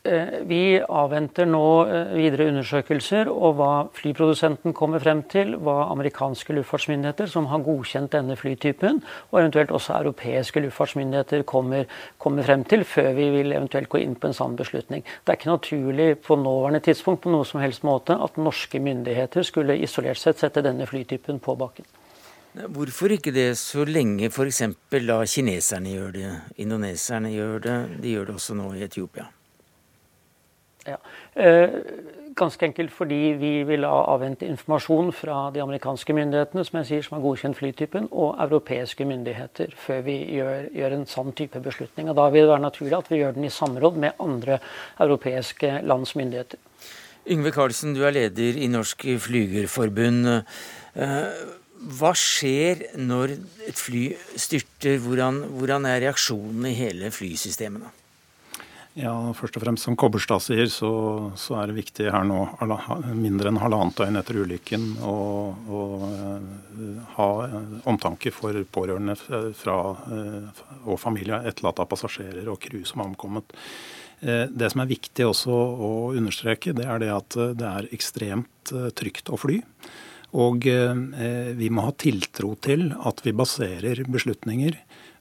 [0.10, 6.56] Eh, vi avventer nå eh, videre undersøkelser og hva flyprodusenten kommer frem til, hva amerikanske
[6.58, 11.86] luftfartsmyndigheter som har godkjent denne flytypen, og eventuelt også europeiske luftfartsmyndigheter kommer,
[12.17, 15.06] kommer, frem til, før vi vil eventuelt gå inn på en sånn beslutning.
[15.06, 19.45] Det er ikke naturlig på nåværende tidspunkt på noe som helst måte at norske myndigheter
[19.45, 21.86] skulle isolert sett sette denne flytypen på bakken.
[22.74, 24.63] Hvorfor ikke det så lenge f.eks.
[25.06, 29.30] la kineserne gjør det, indoneserne gjør det, de gjør det også nå i Etiopia?
[30.88, 30.96] Ja.
[31.36, 31.70] Eh,
[32.39, 37.18] ganske enkelt fordi vi vil avvente informasjon fra de amerikanske myndighetene som jeg sier, som
[37.18, 42.10] har godkjent flytypen, og europeiske myndigheter før vi gjør, gjør, en sånn type beslutning.
[42.10, 44.60] Og Da vil det være naturlig at vi gjør den i samråd med andre
[45.00, 46.60] europeiske lands myndigheter.
[47.30, 50.30] Yngve Karlsen, du er leder i Norsk Flygerforbund.
[50.96, 51.48] Eh,
[52.00, 53.36] hva skjer når
[53.68, 54.98] et fly styrter?
[55.04, 57.99] Hvordan, hvordan er reaksjonen i hele flysystemet?
[58.97, 60.89] Ja, Først og fremst som Kobberstad sier, så,
[61.38, 62.41] så, er det viktig her nå
[63.13, 65.13] mindre enn halvannet døgn etter ulykken å,
[65.54, 67.30] å uh, ha
[67.89, 73.58] omtanke for pårørende fra, uh, og familie etterlatt av passasjerer og crew som har omkommet.
[74.19, 79.30] Det som er viktig også å understreke, det er det at det er ekstremt trygt
[79.32, 79.62] å fly.
[80.36, 84.75] Og vi må ha tiltro til at vi baserer beslutninger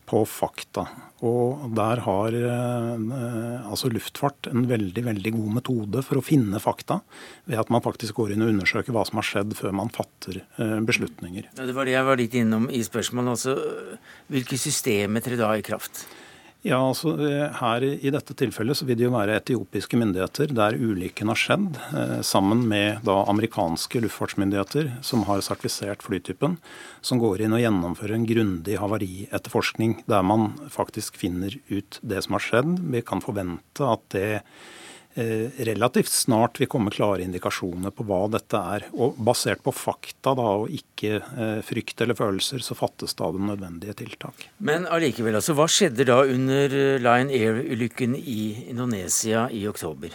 [0.09, 0.87] på fakta.
[1.27, 7.01] Og der har eh, altså luftfart en veldig veldig god metode for å finne fakta,
[7.51, 10.41] ved at man faktisk går inn og undersøker hva som har skjedd før man fatter
[10.45, 11.51] eh, beslutninger.
[11.59, 13.35] Ja, det var det jeg var litt innom i spørsmålet.
[13.35, 13.59] Altså,
[14.31, 16.07] hvilke systemer trer da i kraft?
[16.67, 20.75] Ja, altså eh, her I dette tilfellet så vil det jo være etiopiske myndigheter der
[20.75, 26.57] ulykken har skjedd, eh, sammen med da amerikanske luftfartsmyndigheter som har sertifisert flytypen,
[27.01, 32.35] som går inn og gjennomfører en grundig havarietterforskning der man faktisk finner ut det som
[32.35, 32.75] har skjedd.
[32.91, 34.43] Vi kan forvente at det
[35.17, 38.85] relativt snart vil komme klare indikasjoner på hva dette er.
[38.95, 43.43] Og basert på fakta da, og ikke eh, frykt eller følelser, så fattes da de
[43.43, 44.49] nødvendige tiltak.
[44.59, 50.15] Men allikevel, altså, hva skjedde da under eh, Lion Air-ulykken i Indonesia i oktober?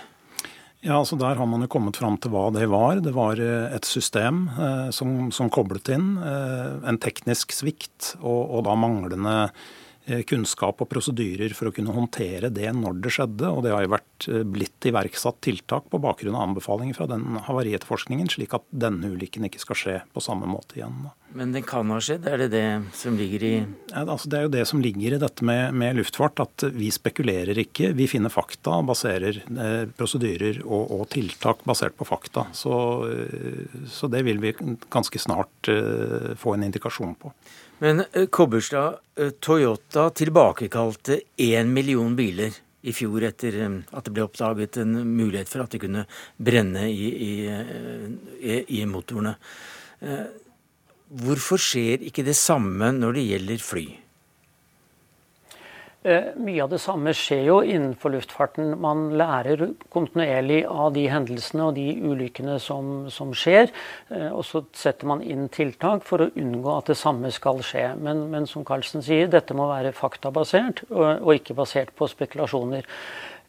[0.84, 3.00] Ja, altså Der har man jo kommet fram til hva det var.
[3.00, 8.68] Det var et system eh, som, som, koblet inn eh, en teknisk svikt og, og
[8.68, 9.74] da manglende Eh,
[10.28, 13.50] kunnskap og prosedyrer for å kunne håndtere det når det skjedde.
[13.50, 17.40] Og det har jo vært eh, blitt iverksatt tiltak på bakgrunn av anbefalinger fra den
[17.48, 21.06] havarietterforskningen, slik at denne ulykken ikke skal skje på samme måte igjen.
[21.34, 24.46] Men den kan ha skjedd, er det det som ligger i ja, altså Det er
[24.46, 27.90] jo det som ligger i dette med, med, luftfart, at vi spekulerer ikke.
[27.98, 32.46] Vi finner fakta baserer eh, prosedyrer og, og, tiltak basert på fakta.
[32.54, 32.76] Så,
[33.10, 34.54] eh, så, det vil vi
[34.94, 37.34] ganske snart eh, få en indikasjon på.
[37.80, 44.14] Men eh, Kobberstad, eh, Toyota tilbakekalte én million biler i fjor etter eh, at det
[44.14, 46.06] ble oppdaget en mulighet for at de kunne
[46.38, 49.36] brenne i, i, i motorene.
[51.14, 53.86] Hvorfor skjer ikke det samme når det gjelder fly?
[56.04, 58.74] Eh, mye av det samme skjer jo innenfor luftfarten.
[58.84, 63.72] Man lærer kontinuerlig av de hendelsene og de ulykkene som, som, skjer.
[64.12, 67.94] Eh, og så setter man inn tiltak for å unngå at det samme skal skje.
[68.04, 72.90] Men, men som Carlsen sier, dette må være faktabasert og, og ikke basert på spekulasjoner.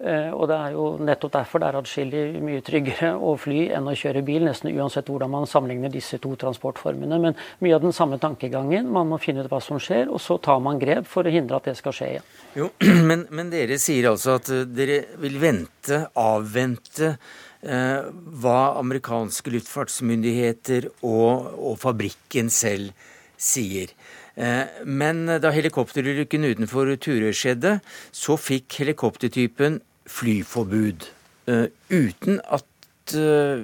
[0.05, 3.87] Eh, og det er jo nettopp derfor det er atskillig mye tryggere å fly enn
[3.89, 7.21] å kjøre bil, nesten uansett hvordan man sammenligner disse to transportformene.
[7.23, 8.91] Men mye av den samme tankegangen.
[8.93, 11.57] Man må finne ut hva som skjer, og så tar man grep for å hindre
[11.57, 12.29] at det skal skje igjen.
[12.59, 12.69] Jo,
[13.09, 18.05] men, men dere sier altså at eh, dere vil vente, avvente eh,
[18.45, 22.93] hva amerikanske luftfartsmyndigheter og, og fabrikken selv
[23.41, 23.97] sier.
[24.37, 27.79] Eh, men da helikopterulykken utenfor Turøy skjedde,
[28.13, 31.09] så fikk helikoptertypen flyforbud.
[31.51, 33.61] Eh, uten at eh,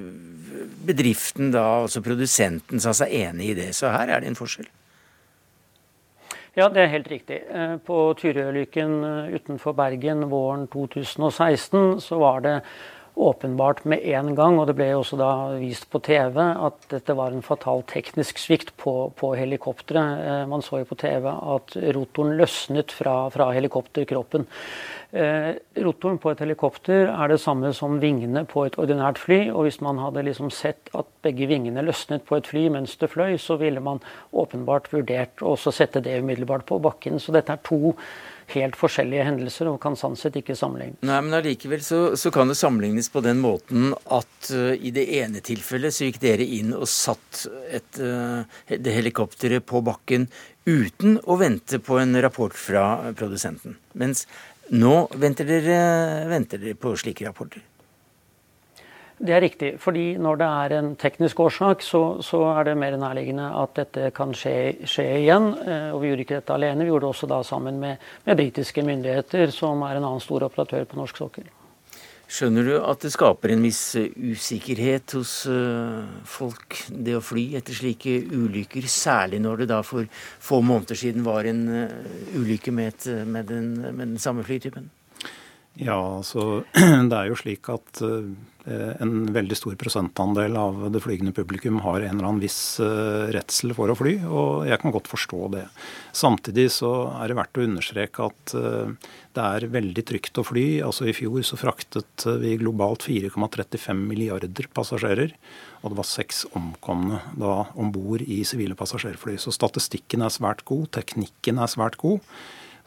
[0.87, 3.70] bedriften, da, altså produsenten, sa seg enig i det.
[3.76, 4.68] Så her er det en forskjell.
[6.59, 7.44] Ja, det er helt riktig.
[7.87, 8.96] På Turøy-ulykken
[9.37, 12.57] utenfor Bergen våren 2016 så var det
[13.20, 17.35] åpenbart med en gang, og det ble også da vist på TV, at dette var
[17.35, 20.22] en fatal teknisk svikt på, på helikopteret.
[20.24, 24.46] Eh, man så jo på TV at rotoren løsnet fra, fra helikopterkroppen.
[25.12, 29.40] Eh, rotoren på et helikopter er det samme som vingene på et ordinært fly.
[29.51, 33.11] og Hvis man hadde liksom sett at begge vingene løsnet på et fly mens det
[33.11, 33.99] fløy, så ville man
[34.31, 37.18] åpenbart vurdert å sette det umiddelbart på bakken.
[37.18, 37.96] Så dette er to
[38.55, 41.01] helt forskjellige hendelser og kan sånn sett ikke sammenlignes.
[41.07, 45.07] Nei, men allikevel så, så, kan det sammenlignes på den måten at uh, i det
[45.20, 50.29] ene tilfellet så gikk dere inn og satt et, uh, det helikopteret på bakken
[50.68, 53.79] uten å vente på en rapport fra produsenten.
[53.99, 54.27] Mens
[54.71, 55.79] Nå venter dere,
[56.31, 57.63] venter dere på slike rapporter?
[59.21, 59.75] Det er riktig.
[59.79, 64.11] fordi når det er en teknisk årsak, så, så er det mer nærliggende at dette
[64.17, 65.51] kan skje, skje, igjen.
[65.61, 68.41] Eh, og vi gjorde ikke dette alene, vi gjorde det også da sammen med, med
[68.41, 71.51] britiske myndigheter, som er en annen stor operatør på norsk sokkel.
[72.31, 77.49] Skjønner du at det skaper en viss eh, usikkerhet hos eh, folk, det å fly
[77.59, 78.87] etter slike ulykker?
[78.87, 80.07] Særlig når det da for
[80.38, 81.66] få måneder siden var en
[82.38, 84.87] ulykke med, et, med, den, med den samme flytypen?
[85.81, 86.62] Ja, altså
[87.11, 88.03] det er jo slik at
[88.64, 93.31] Eh, en veldig stor prosentandel av det flygende publikum har en eller annen viss eh,
[93.33, 95.64] redsel for å fly, og jeg kan godt forstå det.
[96.16, 98.93] Samtidig så er det verdt å understreke at eh,
[99.38, 100.66] det er veldig trygt å fly.
[100.85, 105.33] Altså I fjor så fraktet vi globalt 4,35 milliarder passasjerer.
[105.81, 109.38] Og det var seks omkomne da om bord i sivile passasjerfly.
[109.40, 112.21] Så statistikken er svært god, teknikken er svært god.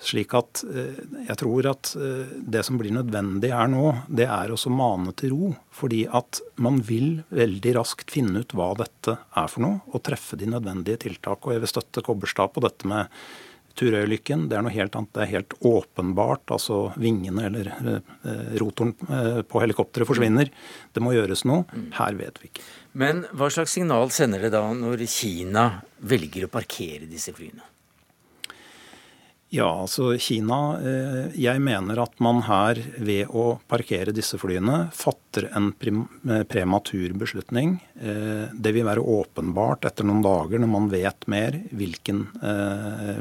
[0.04, 0.98] Slik at eh,
[1.30, 5.32] jeg tror at eh, det som blir nødvendig her nå, det er også mane til
[5.32, 5.54] ro.
[5.74, 10.40] Fordi at man vil veldig raskt finne ut hva dette er for noe, og treffe
[10.40, 11.48] de nødvendige tiltak.
[11.48, 13.24] Og jeg vil støtte Kobberstad på dette med
[13.80, 14.50] Turøy-ulykken.
[14.52, 15.14] Det er noe helt annet.
[15.16, 16.52] Det er helt åpenbart.
[16.54, 18.94] Altså vingene eller eh, rotoren
[19.48, 20.52] på helikopteret forsvinner.
[20.94, 21.64] Det må gjøres noe.
[21.96, 22.68] Her vet vi ikke.
[23.00, 25.70] Men hva slags signal sender det da når Kina
[26.04, 27.73] velger å parkere disse flyene?
[29.54, 35.46] Ja, altså Kina eh, Jeg mener at man her ved å parkere disse flyene fatter
[35.54, 37.76] en eh, prematur beslutning.
[38.02, 42.26] Eh, det vil være åpenbart etter noen dager når man vet mer hvilken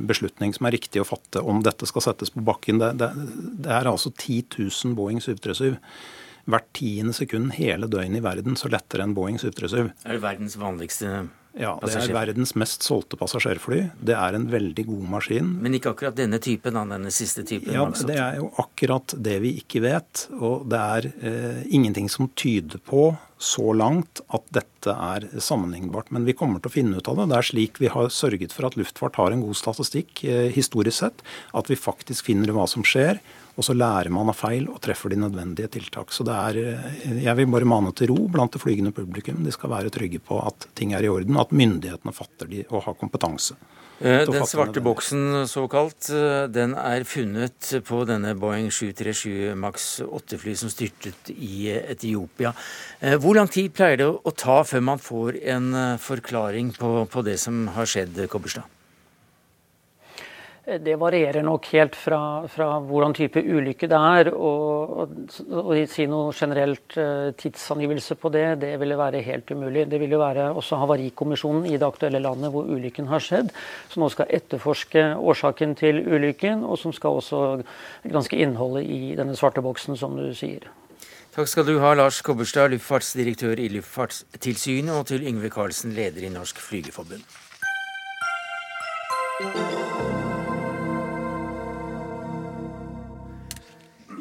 [0.09, 2.81] beslutning som er riktig å fatte om dette skal settes på bakken.
[2.81, 3.11] Det, det,
[3.67, 5.77] det er altså 10 000 Boeing 737
[6.49, 9.93] hvert tiende sekund hele døgnet i verden så letter en Boeing 737.
[10.09, 11.13] Er det verdens vanligste
[11.53, 13.81] ja, det er verdens mest solgte passasjerfly.
[14.01, 15.51] Det er en veldig god maskin.
[15.61, 17.75] Men ikke akkurat denne typen, denne siste typen?
[17.77, 20.27] Ja, Det er jo akkurat det vi ikke vet.
[20.39, 23.11] Og det er eh, ingenting som tyder på
[23.43, 26.13] så langt at dette er sammenlignbart.
[26.15, 27.29] Men vi kommer til å finne ut av det.
[27.33, 31.03] Det er slik vi har sørget for at luftfart har en god statistikk eh, historisk
[31.03, 31.25] sett.
[31.53, 33.21] At vi faktisk finner hva som skjer.
[33.53, 36.13] Og så lærer man av feil og treffer de nødvendige tiltak.
[36.13, 39.45] Så det er, eh, Jeg vil bare mane til ro blant det flygende publikum.
[39.45, 42.83] De skal være trygge på at ting er i orden, at myndighetene fatter de og
[42.85, 43.55] har kompetanse.
[44.01, 50.57] Eh, den svarte boksen, såkalt, eh, den er funnet på denne Boeing 737 Max 8-fly
[50.57, 52.55] som styrtet i Etiopia.
[53.01, 57.39] Hvor lang tid pleier det å ta før man får en forklaring på, på det
[57.39, 58.65] som har skjedd, Kobberstad?
[60.63, 64.29] Det varierer nok helt fra, fra hvordan type ulykke det er.
[64.31, 65.07] Å
[65.91, 69.89] si noe generelt uh, tidsangivelse på det, det ville være helt umulig.
[69.91, 73.51] Det ville være også Havarikommisjonen i det aktuelle landet hvor ulykken har skjedd,
[73.91, 77.43] som nå skal etterforske årsaken til ulykken, og som skal også
[78.07, 80.71] granske innholdet i denne svarte boksen, som du sier.
[81.35, 86.31] Takk skal du ha, Lars Kobberstad, luftfartsdirektør i Luftfartstilsynet, og til Yngve Karlsen, leder i
[86.31, 87.27] Norsk Flygerforbund.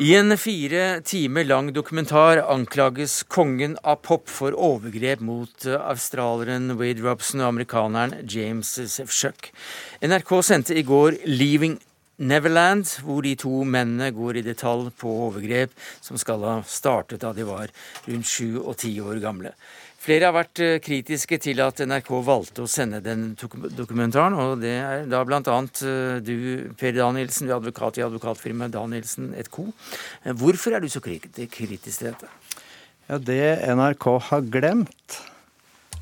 [0.02, 6.74] I en fire timer lang dokumentar anklages kongen av pop for overgrep mot eh, australieren
[6.80, 9.52] Wade Robson og amerikaneren James Sefchuk.
[10.02, 11.78] NRK sendte i går 'Leaving
[12.18, 17.30] Neverland', hvor de to mennene går i detalj på overgrep som skal ha startet da
[17.38, 17.70] de var
[18.08, 19.54] rundt sju og ti år gamle.
[20.02, 24.74] Flere har vært eh, kritiske til at NRK valgte å sende den dokumentaren, og det
[24.82, 25.42] er da bl.a.
[25.46, 26.38] Eh, du,
[26.80, 29.68] Per Danielsen, du er advokat i advokatfirmaet Danielsen et co.
[30.24, 32.32] Eh, hvorfor er du så kritisk til dette?
[33.06, 33.44] Ja, Det
[33.76, 35.20] NRK har glemt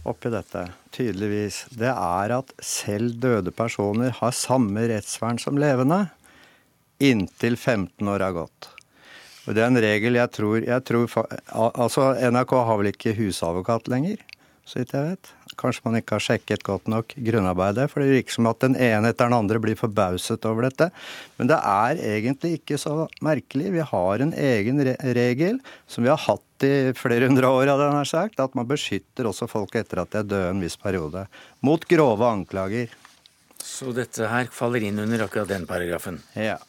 [0.07, 6.05] oppi dette, tydeligvis, det er at selv døde personer har samme rettsvern som levende
[7.03, 8.71] inntil 15 år har gått.
[9.49, 11.09] Og det er en regel jeg tror, jeg tror
[11.49, 14.19] Altså, NRK har vel ikke husadvokat lenger,
[14.61, 15.31] så vidt jeg vet.
[15.59, 17.87] Kanskje man ikke har sjekket godt nok grunnarbeidet.
[17.89, 20.91] For det virker som at den ene etter den andre blir forbauset over dette.
[21.41, 22.93] Men det er egentlig ikke så
[23.25, 23.73] merkelig.
[23.73, 25.57] Vi har en egen re regel
[25.89, 28.39] som vi har hatt i flere hundre år, hadde jeg nær sagt.
[28.39, 31.25] At man beskytter også folk etter at de er døde en viss periode.
[31.65, 32.93] Mot grove anklager.
[33.59, 36.21] Så dette her faller inn under akkurat den paragrafen?
[36.37, 36.59] Ja.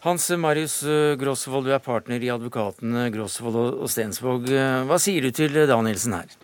[0.00, 4.46] Hans Marius eh, Grosvold, du er partner i advokatene Grosvold og Stensvåg.
[4.54, 6.36] Eh, hva sier du til Danielsen her?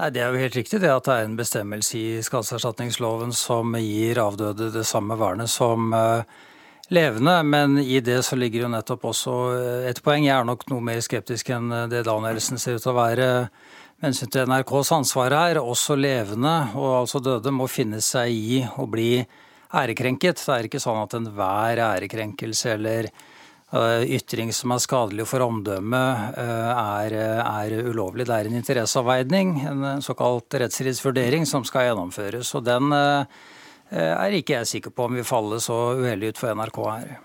[0.00, 3.76] Nei, Det er jo helt riktig det at det er en bestemmelse i skadeserstatningsloven som
[3.76, 6.24] gir avdøde det samme vernet som eh,
[6.88, 9.36] levende, men i det så ligger jo nettopp også
[9.90, 10.24] et poeng.
[10.24, 14.08] Jeg er nok noe mer skeptisk enn det Danielsen ser ut til å være med
[14.08, 15.60] hensyn til NRKs ansvar her.
[15.60, 19.24] Også levende, og altså døde, må finne seg i å bli
[19.82, 20.42] ærekrenket.
[20.42, 23.10] Det er ikke sånn at enhver ærekrenkelse eller
[23.74, 28.28] ytring som er skadelig for omdømmet, er, er, ulovlig.
[28.28, 32.52] Det er en interesseavveining, en såkalt rettsstridsvurdering, som skal gjennomføres.
[32.54, 36.82] Og den er ikke jeg sikker på om vil falle så uheldig ut for NRK
[36.86, 37.16] her.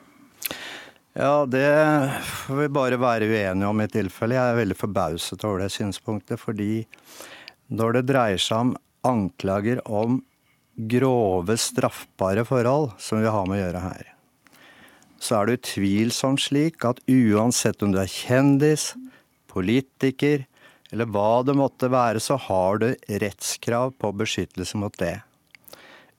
[1.20, 1.70] Ja, det
[2.24, 4.38] får vi bare være uenige om i tilfelle.
[4.38, 6.40] Jeg er veldig forbauset over det synspunktet.
[6.40, 6.86] Fordi
[7.74, 8.76] når det dreier seg om
[9.06, 10.22] anklager om
[10.80, 14.14] grove straffbare forhold, som vi har med å gjøre her,
[15.20, 18.94] så er det utvilsomt slik at uansett om du er kjendis,
[19.52, 20.46] politiker
[20.94, 22.88] eller hva det måtte være, så har du
[23.22, 25.20] rettskrav på beskyttelse mot det.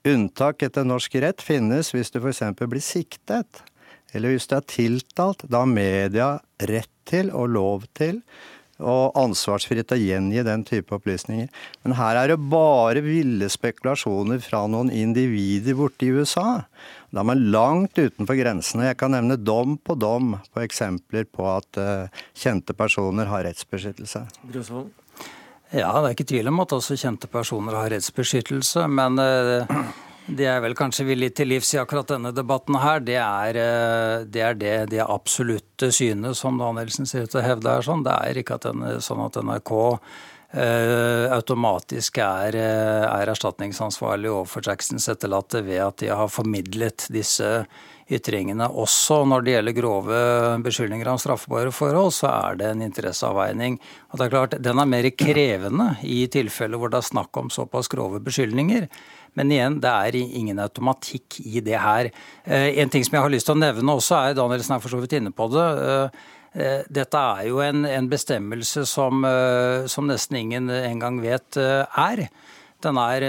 [0.07, 2.41] Unntak etter norsk rett finnes hvis du f.eks.
[2.61, 3.61] blir siktet,
[4.13, 5.43] eller hvis du er tiltalt.
[5.45, 6.31] Da har media
[6.69, 8.21] rett til og lov til
[8.81, 11.47] og ansvarsfritt å gjengi den type opplysninger.
[11.85, 16.63] Men her er det bare ville spekulasjoner fra noen individer borte i USA.
[17.11, 18.89] Da er man langt utenfor grensene.
[18.89, 24.25] Jeg kan nevne dom på dom på eksempler på at uh, kjente personer har rettsbeskyttelse.
[25.71, 28.87] Ja, det er ikke tvil om at også kjente personer har rettsbeskyttelse.
[28.91, 29.83] Men uh,
[30.37, 34.25] det jeg vel kanskje vil til livs i akkurat denne debatten her, det er eh,
[34.25, 38.05] det, er det, det absolutte synet som Danielsen ser ut til å hevde er sånn.
[38.05, 39.73] Det er ikke at den, sånn at NRK
[40.55, 47.51] uh, automatisk er, eh, er, erstatningsansvarlig overfor Jacksons etterlatte ved at de har formidlet disse
[48.11, 48.67] ytringene.
[48.67, 50.19] Også når det gjelder grove
[50.65, 53.79] beskyldninger om straffbare forhold, så er det en interesseavveining.
[54.11, 57.49] Og det er klart, Den er mer krevende i tilfeller hvor det er snakk om
[57.53, 58.89] såpass grove beskyldninger.
[59.39, 62.11] Men igjen, det er ingen automatikk i det her.
[62.43, 64.91] Eh, en ting som jeg har lyst til å nevne også, er Danielsen er for
[64.91, 65.67] så vidt inne på det.
[65.87, 66.25] Eh,
[66.59, 69.23] eh, dette er jo en, bestemmelse som,
[69.87, 72.25] som, nesten ingen engang vet er.
[72.81, 73.25] Den er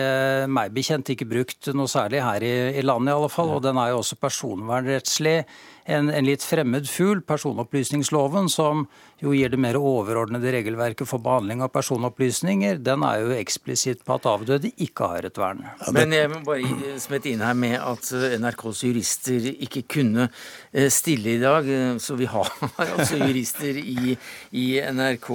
[0.50, 3.80] meg bekjent ikke brukt noe særlig her i, i landet, i alle fall, og den
[3.80, 5.36] er jo også personvernrettslig
[5.84, 8.84] en, en, litt fremmed fugl, personopplysningsloven, som
[9.22, 14.16] jo gir det mer overordnede regelverket for behandling av personopplysninger, den er jo eksplisitt på
[14.16, 15.62] at avdøde ikke har et vern.
[15.94, 20.90] Men jeg må bare smette inn her med at eh, NRKs jurister ikke kunne eh,
[20.92, 21.66] stille i dag.
[21.66, 22.50] Eh, så vi har
[22.84, 24.16] altså jurister i,
[24.58, 25.30] i NRK,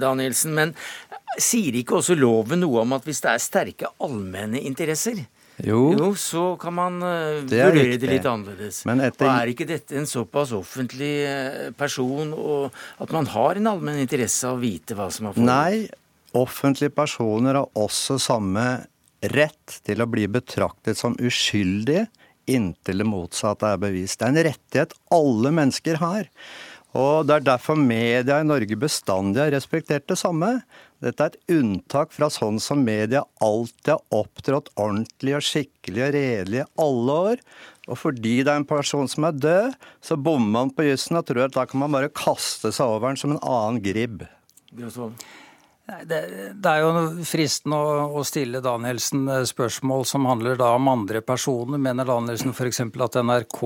[0.00, 0.56] Danielsen.
[0.56, 0.76] Men
[1.36, 5.20] sier ikke også loven noe om at hvis det er sterke allmenne interesser,
[5.58, 8.84] jo, jo så kan man uh, vurdere det litt annerledes.
[8.86, 9.26] Men etter...
[9.26, 13.98] Og er ikke dette en såpass offentlig uh, person og at man har en allmenn
[14.04, 15.50] interesse av å vite hva som har foregått?
[15.50, 18.68] Nei, offentlige personer har også samme
[19.34, 22.06] rett til å bli betraktet som uskyldige
[22.48, 24.20] inntil det motsatte er bevist.
[24.20, 26.28] Det er en rettighet alle mennesker har.
[26.96, 30.60] Og Det er derfor media i Norge bestandig har respektert det samme.
[31.04, 36.14] Dette er et unntak fra sånn som media alltid har opptrådt ordentlig og skikkelig og
[36.16, 37.42] redelig i alle år.
[37.88, 41.28] Og fordi det er en person som er død, så bommer man på jussen og
[41.28, 44.26] tror at da kan man bare kaste seg over den som en annen gribb.
[45.88, 46.18] Det,
[46.52, 51.22] det, er jo fristende å, å, stille Danielsen eh, spørsmål som handler da om andre
[51.24, 51.80] personer.
[51.80, 52.82] Mener Danielsen f.eks.
[52.84, 53.62] at NRK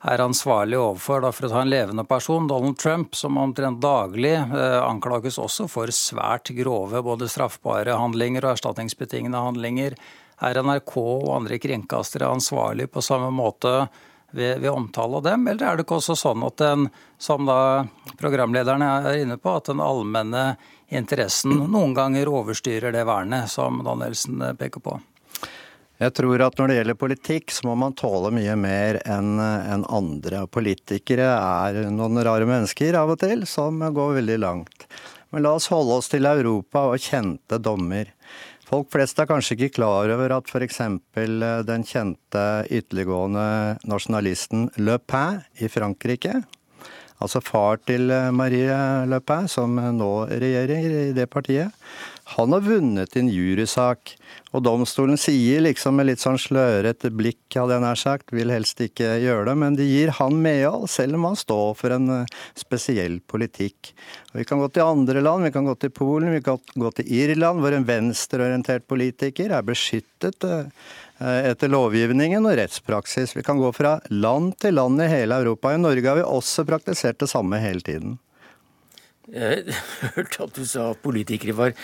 [0.00, 4.36] er ansvarlig overfor, da, for å ta en levende person, Donald Trump, som omtrent daglig
[4.36, 9.98] eh, anklages også for svært grove både straffbare handlinger og erstatningsbetingende handlinger.
[10.38, 13.88] Er NRK og andre kringkastere ansvarlig på samme måte
[14.30, 16.88] ved, ved, omtale av dem, eller er det ikke også sånn at den,
[17.18, 17.86] som da
[18.20, 20.52] programlederen er inne på, at den allmenne
[20.88, 24.98] interessen noen ganger overstyrer det vernet som Danielsen peker på?
[25.98, 29.86] Jeg tror at når det gjelder politikk, så må man tåle mye mer enn en
[29.90, 30.44] andre.
[30.46, 34.86] Politikere er noen rare mennesker av og til, som går veldig langt.
[35.34, 38.12] Men la oss holde oss til Europa og kjente dommer.
[38.68, 40.78] Folk flest er kanskje ikke klar over at f.eks.
[41.66, 43.48] den kjente ytterliggående
[43.88, 46.34] nasjonalisten Le Pen i Frankrike,
[47.18, 48.76] altså far til Marie
[49.08, 51.72] Le Pen, som nå regjerer i det partiet,
[52.28, 54.10] han har vunnet en jurysak,
[54.52, 58.82] og domstolen sier liksom med litt sånn slørete blikk, hadde jeg nær sagt, vil helst
[58.84, 62.36] ikke gjøre det, men de gir han medhold, selv om han står for en eh,
[62.58, 63.94] spesiell politikk.
[64.34, 66.92] Og vi kan gå til andre land, vi kan gå til Polen, vi kan gå
[67.00, 70.94] til Irland, hvor en venstreorientert politiker er beskyttet eh,
[71.48, 73.38] etter lovgivningen og rettspraksis.
[73.40, 75.72] Vi kan gå fra land til land i hele Europa.
[75.72, 78.18] I Norge har vi også praktisert det samme hele tiden.
[79.28, 79.74] Jeg
[80.14, 81.74] hørte at du sa at politikere var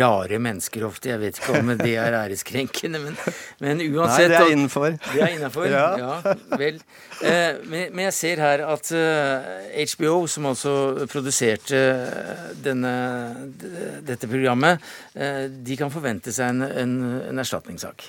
[0.00, 1.10] rare mennesker ofte.
[1.12, 3.18] Jeg vet ikke om det er æreskrenkende, men,
[3.60, 4.96] men uansett Nei, det er innenfor.
[5.02, 5.84] Det er innafor, ja.
[6.00, 6.34] ja.
[6.60, 6.80] Vel.
[7.20, 10.74] Eh, men, jeg ser her at HBO, eh, som altså
[11.12, 11.84] produserte
[12.64, 12.96] denne,
[14.06, 14.82] dette programmet,
[15.12, 16.98] eh, de kan forvente seg en, en,
[17.28, 18.08] en erstatningssak.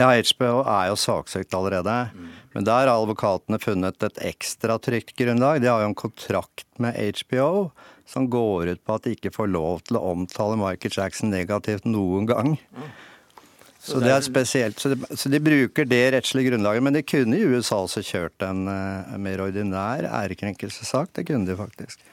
[0.00, 1.94] Ja, HBO er jo saksøkt allerede.
[2.14, 2.28] Mm.
[2.54, 5.60] Men der har advokatene funnet et ekstra trygt grunnlag.
[5.60, 7.68] De har jo en kontrakt med HBO
[8.08, 11.88] som går ut på at de ikke får lov til å omtale Michael Jackson negativt
[11.88, 12.56] noen gang.
[13.80, 14.80] Så, det er spesielt.
[14.80, 16.84] Så de, så de, bruker det rettslige grunnlaget.
[16.84, 21.14] Men de kunne i USA også kjørt en, en eh, mer ordinær ærekrenkelsessak.
[21.16, 22.04] Det kunne de faktisk.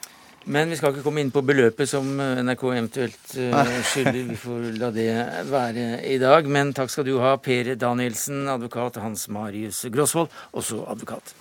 [0.48, 4.22] Men vi skal ikke komme inn på beløpet som eh, NRK eventuelt uh, skylder.
[4.30, 5.10] Vi får la det
[5.50, 6.48] være i dag.
[6.48, 11.36] Men takk skal du ha, Per Danielsen, advokat, Hans Marius Grosvold, også advokat.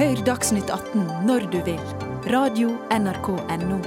[0.00, 1.80] Hør Dagsnytt 18 når du vil.
[2.32, 3.80] Radio NRK Radio.nrk.no.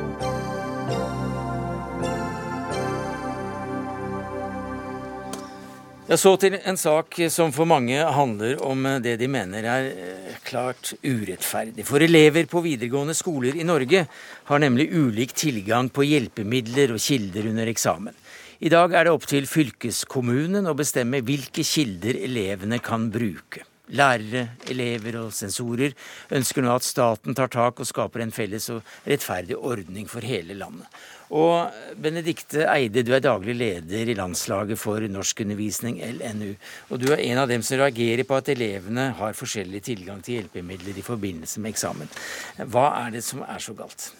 [6.05, 10.38] Ja, Så til en sak som for mange handler om det de mener er eh,
[10.45, 11.82] klart urettferdig.
[11.89, 14.05] For elever på videregående skoler i Norge
[14.51, 18.14] har nemlig ulik tilgang på hjelpemidler og kilder under eksamen.
[18.61, 23.66] I dag er det opp til fylkeskommunen å bestemme hvilke kilder elevene kan bruke.
[23.91, 25.91] Lærere, elever og sensorer
[26.31, 30.55] ønsker nå at staten tar tak og skaper en felles og rettferdig ordning for hele
[30.55, 30.88] landet.
[31.36, 31.67] Og
[31.99, 36.53] Benedikte Eide, du er daglig leder i landslaget for norskundervisning, LNU.
[36.93, 40.39] Og du er en av dem som reagerer på at elevene har forskjellig tilgang til
[40.39, 42.19] hjelpemidler i forbindelse med eksamen.
[42.63, 44.13] Hva er det som er så galt?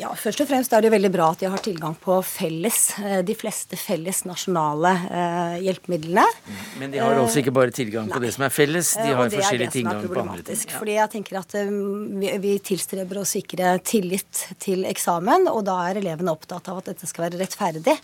[0.00, 3.20] Ja, Først og fremst er det veldig bra at de har tilgang på felles, eh,
[3.28, 6.24] de fleste felles nasjonale eh, hjelpemidlene.
[6.80, 8.26] Men de har også ikke bare tilgang på Nei.
[8.26, 10.64] det som er felles, de har forskjellig tilgang på andre ting.
[10.64, 10.78] Ja.
[10.78, 11.58] Fordi jeg tenker at
[12.46, 17.08] vi, tilstreber å sikre tillit til eksamen, og da er elevene opptatt av at dette
[17.10, 17.98] skal være rettferdig.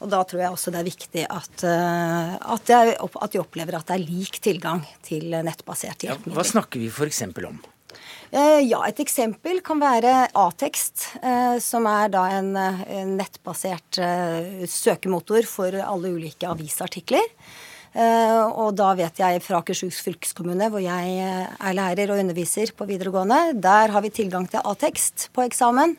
[0.00, 3.88] Og da tror jeg også det er viktig at, at, jeg, at de opplever at
[3.88, 6.36] det er lik tilgang til nettbaserte hjelpemidler.
[6.36, 7.26] Ja, hva snakker vi f.eks.
[7.48, 7.60] om?
[8.30, 14.62] Eh, ja, et eksempel kan være A-tekst, eh, som er da en, en nettbasert eh,
[14.70, 17.26] søkemotor for alle ulike avisartikler.
[17.90, 23.56] Og da vet jeg fra Akershus fylkeskommune, hvor jeg er lærer og underviser på videregående,
[23.58, 25.96] der har vi tilgang til A-tekst på eksamen.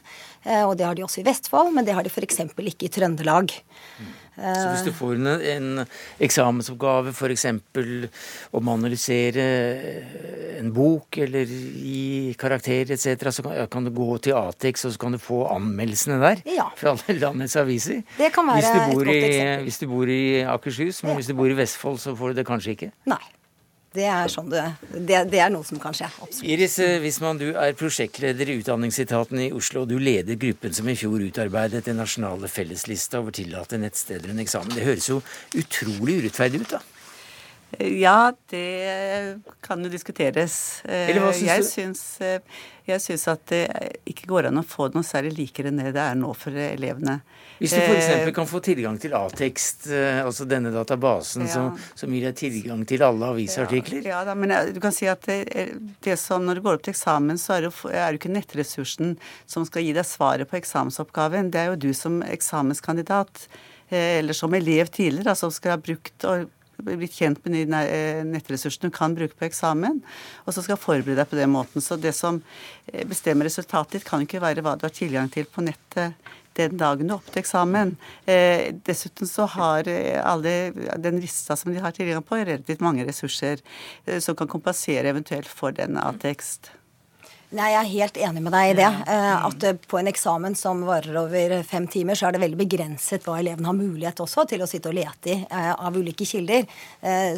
[0.69, 2.39] Og det har de også i Vestfold, men det har de f.eks.
[2.55, 3.51] ikke i Trøndelag.
[3.99, 4.15] Mm.
[4.41, 5.83] Så hvis du får en, en
[6.23, 7.45] eksamensoppgave f.eks.
[8.57, 9.45] om å analysere
[10.59, 15.03] en bok eller gi karakter etc., så kan, kan, du gå til Atex og så
[15.05, 16.69] kan du få anmeldelsene der ja.
[16.77, 18.01] fra alle landets aviser.
[18.17, 19.67] Det kan være et godt eksempel.
[19.67, 20.23] Hvis du bor i
[20.55, 21.19] Akershus, men ja.
[21.21, 22.91] hvis du bor i Vestfold, så får du det kanskje ikke?
[23.09, 23.23] Nei.
[23.91, 26.07] Det er, sånn det, det, det er, noe som kan skje.
[26.07, 26.45] Absolutt.
[26.47, 29.83] Iris Wisman, du er prosjektleder i Utdanningsetaten i Oslo.
[29.83, 34.45] og Du leder gruppen som i fjor utarbeidet den nasjonale felleslista over tillatte nettsteder under
[34.45, 34.71] eksamen.
[34.77, 35.19] Det høres jo
[35.59, 36.81] utrolig urettferdig ut, da?
[37.79, 40.55] Ja, det kan jo diskuteres.
[40.87, 42.01] Eller hva syns jeg syns,
[42.87, 43.65] jeg syns at det
[44.07, 46.55] ikke går an å få det noe særlig likere enn det det er nå for
[46.55, 47.19] elevene.
[47.61, 48.07] Hvis du f.eks.
[48.09, 51.51] Eh, kan få tilgang til A-tekst, eh, altså denne databasen ja.
[51.53, 54.01] som, som, gir deg tilgang til alle avisartikler?
[54.01, 55.67] Ja, ja da, men du kan si at det,
[56.01, 59.13] det, som når du går opp til eksamen, så er det, er det ikke nettressursen
[59.45, 61.51] som skal gi deg svaret på eksamensoppgaven.
[61.53, 63.45] Det er jo du som eksamenskandidat
[63.91, 66.49] eh, eller som elev tidligere, som skal ha brukt og
[66.85, 70.01] blitt kjent med de eh, nettressursene du kan bruke på eksamen,
[70.45, 71.83] og så skal forberede deg på den måten.
[71.83, 72.41] Så det som
[72.91, 76.17] eh, bestemmer resultatet ditt, kan ikke være hva du har tilgang til på nettet
[76.59, 77.95] den dagen du er oppe til eksamen.
[78.29, 83.05] Eh, dessuten så har eh, alle den lista som de har tilgang på, relativt mange
[83.07, 83.61] ressurser
[84.05, 86.73] eh, som kan kompensere eventuelt for den av tekst.
[87.51, 88.89] Nei, Jeg er helt enig med deg i det.
[89.11, 92.59] Eh, at eh, på en eksamen som varer over fem timer, så er det veldig
[92.61, 96.23] begrenset hva elevene har mulighet også til å sitte og lete i eh, av ulike
[96.27, 96.63] kilder.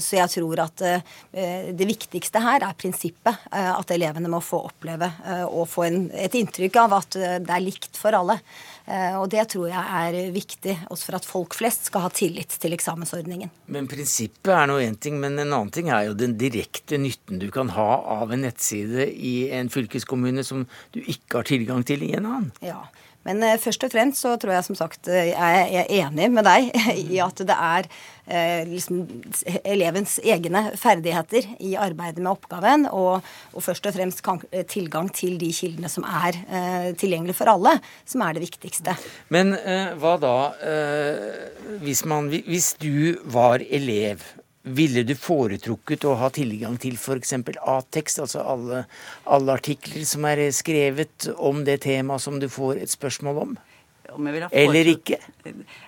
[0.04, 3.46] Så jeg tror at det viktigste her er prinsippet.
[3.54, 5.08] At elevene må få oppleve
[5.48, 8.38] og få en, et inntrykk av at det er likt for alle.
[8.86, 12.58] Eh, og det tror jeg er viktig også for at folk flest skal ha tillit
[12.60, 13.52] til eksamensordningen.
[13.72, 17.40] Men prinsippet er nå én ting, men en annen ting er jo den direkte nytten
[17.40, 20.66] du kan ha av en nettside i en fylkeskommune som
[20.96, 22.52] du ikke har tilgang til i en annen.
[22.64, 22.82] Ja,
[23.28, 26.48] men eh, først og fremst så tror jeg som sagt eh, jeg er enig med
[26.48, 26.70] deg
[27.16, 27.88] i at det er
[28.28, 29.04] eh, liksom
[29.64, 34.24] elevens egne ferdigheter i arbeidet med oppgaven, og, og først og fremst
[34.72, 38.96] tilgang til de kildene som er eh, tilgjengelige for alle, som er det viktigste.
[39.34, 39.56] Men
[40.00, 40.36] hva da
[41.84, 44.24] hvis, man, hvis du var elev
[44.64, 47.36] ville du foretrukket å ha tilgang til f.eks.
[47.60, 48.86] A-tekst, altså alle,
[49.28, 53.58] alle, artikler som er skrevet om det temaet som du får et spørsmål om?
[54.52, 55.18] Eller ikke?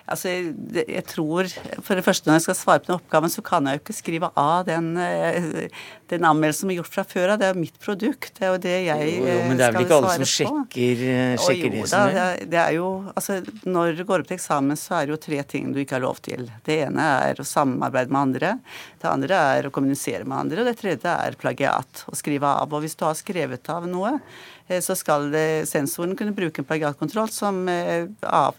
[0.06, 0.30] Altså,
[0.76, 1.48] jeg tror
[1.82, 3.96] For det første, når jeg skal svare på den oppgaven, så kan jeg jo ikke
[3.96, 5.68] skrive av den, eh,
[6.12, 7.40] den anmeldelsen som er gjort fra før av.
[7.40, 8.32] Det er jo mitt produkt.
[8.38, 11.04] Det er jo det jeg jo, jo, Men det er vel ikke alle som sjekker,
[11.12, 12.24] eh, sjekker det som det?
[12.24, 15.20] Er, det er jo Altså, når du går opp til eksamen, så er det jo
[15.26, 16.50] tre ting du ikke har lov til.
[16.66, 18.52] Det ene er å samarbeide med andre.
[19.00, 20.62] Det andre er å kommunisere med andre.
[20.62, 22.04] Og det tredje er plagiat.
[22.06, 22.72] Å skrive av.
[22.72, 25.30] Og hvis du har skrevet av noe, Eh, så skal
[25.68, 28.06] sensoren kunne bruke en plagiatkontroll som, eh,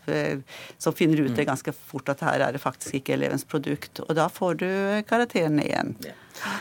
[0.07, 0.37] eh,
[0.77, 1.49] som, finner ut det mm.
[1.49, 3.99] ganske fort at her er det faktisk ikke elevens produkt.
[4.05, 4.69] Og da får du
[5.09, 5.95] karakteren igjen.
[6.05, 6.15] Ja.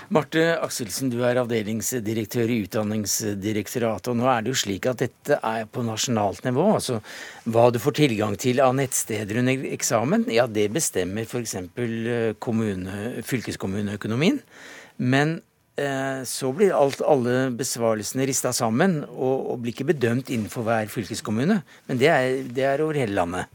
[0.09, 4.09] Marte Akselsen, du er avdelingsdirektør i Utdanningsdirektoratet.
[4.09, 6.65] og Nå er det jo slik at dette er på nasjonalt nivå.
[6.79, 7.03] altså
[7.45, 11.59] Hva du får tilgang til av nettsteder under eksamen, ja det bestemmer f.eks.
[13.29, 14.41] fylkeskommuneøkonomien.
[14.97, 20.65] Men Eh, så blir alt, alle besvarelsene rista sammen og, og, blir ikke bedømt innenfor
[20.65, 21.59] hver fylkeskommune.
[21.85, 23.53] Men det er, det er over hele landet.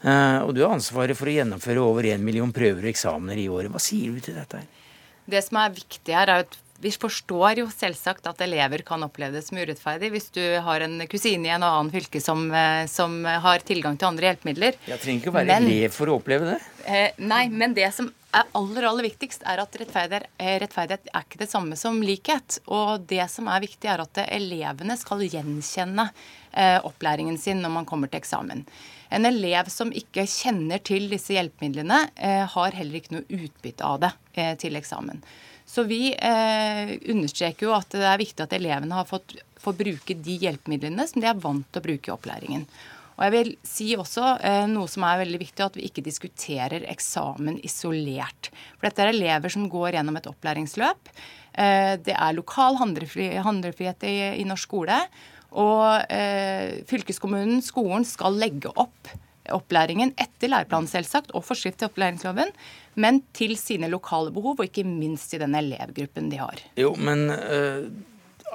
[0.00, 3.50] Uh, og du har ansvaret for å gjennomføre over én million prøver og eksamener i
[3.52, 3.68] året.
[3.72, 4.62] Hva sier du til dette?
[4.62, 4.98] her?
[5.30, 9.36] Det som er viktig her, er at vi forstår jo selvsagt at elever kan oppleve
[9.36, 13.18] det som urettferdig hvis du har en kusine i en annen fylke som, eh, som
[13.28, 14.78] har tilgang til andre hjelpemidler.
[14.88, 16.56] Jeg trenger ikke å være men, elev for å oppleve det.
[16.88, 21.40] Eh, nei, men det som aller aller viktigst, er at rettferdighet, eh, rettferdighet er ikke
[21.42, 22.60] det samme som likhet.
[22.66, 26.06] Og det som er viktig, er at elevene skal gjenkjenne
[26.52, 28.64] eh, opplæringen sin når man kommer til eksamen.
[29.10, 34.00] En elev som ikke kjenner til disse hjelpemidlene, eh, har heller ikke noe utbytte av
[34.06, 34.12] det
[34.62, 35.18] til eksamen.
[35.66, 40.36] Så vi understreker jo at det er viktig at elevene har fått, får bruke de
[40.42, 42.64] hjelpemidlene som de er vant til å bruke i opplæringen.
[43.20, 46.86] Og jeg vil si også eh, noe som er veldig viktig, at vi ikke diskuterer
[46.88, 48.48] eksamen isolert.
[48.78, 51.10] For dette er elever som går gjennom et opplæringsløp.
[51.52, 54.96] Eh, det er lokal handlefrihet i, i norsk skole.
[55.60, 59.12] Og eh, fylkeskommunen, skolen, skal legge opp
[59.50, 62.52] opplæringen etter læreplanen selvsagt, og forskrift til opplæringsloven,
[63.00, 66.62] men til sine lokale behov, og ikke minst i den elevgruppen de har.
[66.78, 67.88] Jo, men uh,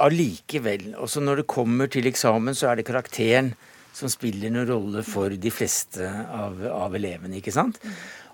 [0.05, 0.93] allikevel.
[0.95, 3.53] Når det kommer til eksamen, så er det karakteren
[3.96, 7.80] som spiller noen rolle for de fleste av, av elevene, ikke sant?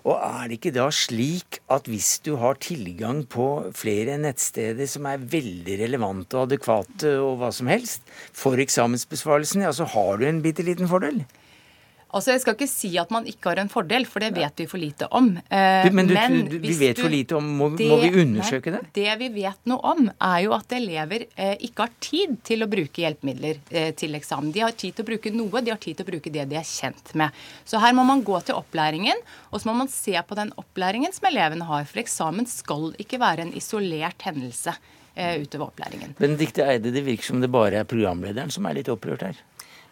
[0.02, 3.46] Og er det ikke da slik at hvis du har tilgang på
[3.78, 9.70] flere nettsteder som er veldig relevante og adekvate og hva som helst for eksamensbesvarelsen, ja,
[9.70, 11.22] så har du en bitte liten fordel?
[12.12, 14.66] Altså, Jeg skal ikke si at man ikke har en fordel, for det vet vi
[14.68, 15.30] for lite om.
[15.48, 18.74] Eh, men, du, men du, vi vet for lite om, må, det, må vi undersøke
[18.74, 18.92] nei, det?
[18.98, 22.68] Det vi vet noe om, er jo at elever eh, ikke har tid til å
[22.70, 24.52] bruke hjelpemidler eh, til eksamen.
[24.52, 26.58] De har tid til å bruke noe, de har tid til å bruke det de
[26.60, 27.42] er kjent med.
[27.64, 31.16] Så her må man gå til opplæringen, og så må man se på den opplæringen
[31.16, 31.88] som elevene har.
[31.88, 34.76] For eksamen skal ikke være en isolert hendelse
[35.14, 36.12] eh, utover opplæringen.
[36.20, 39.40] Benedicte Eide, det virker som det bare er programlederen som er litt opprørt her?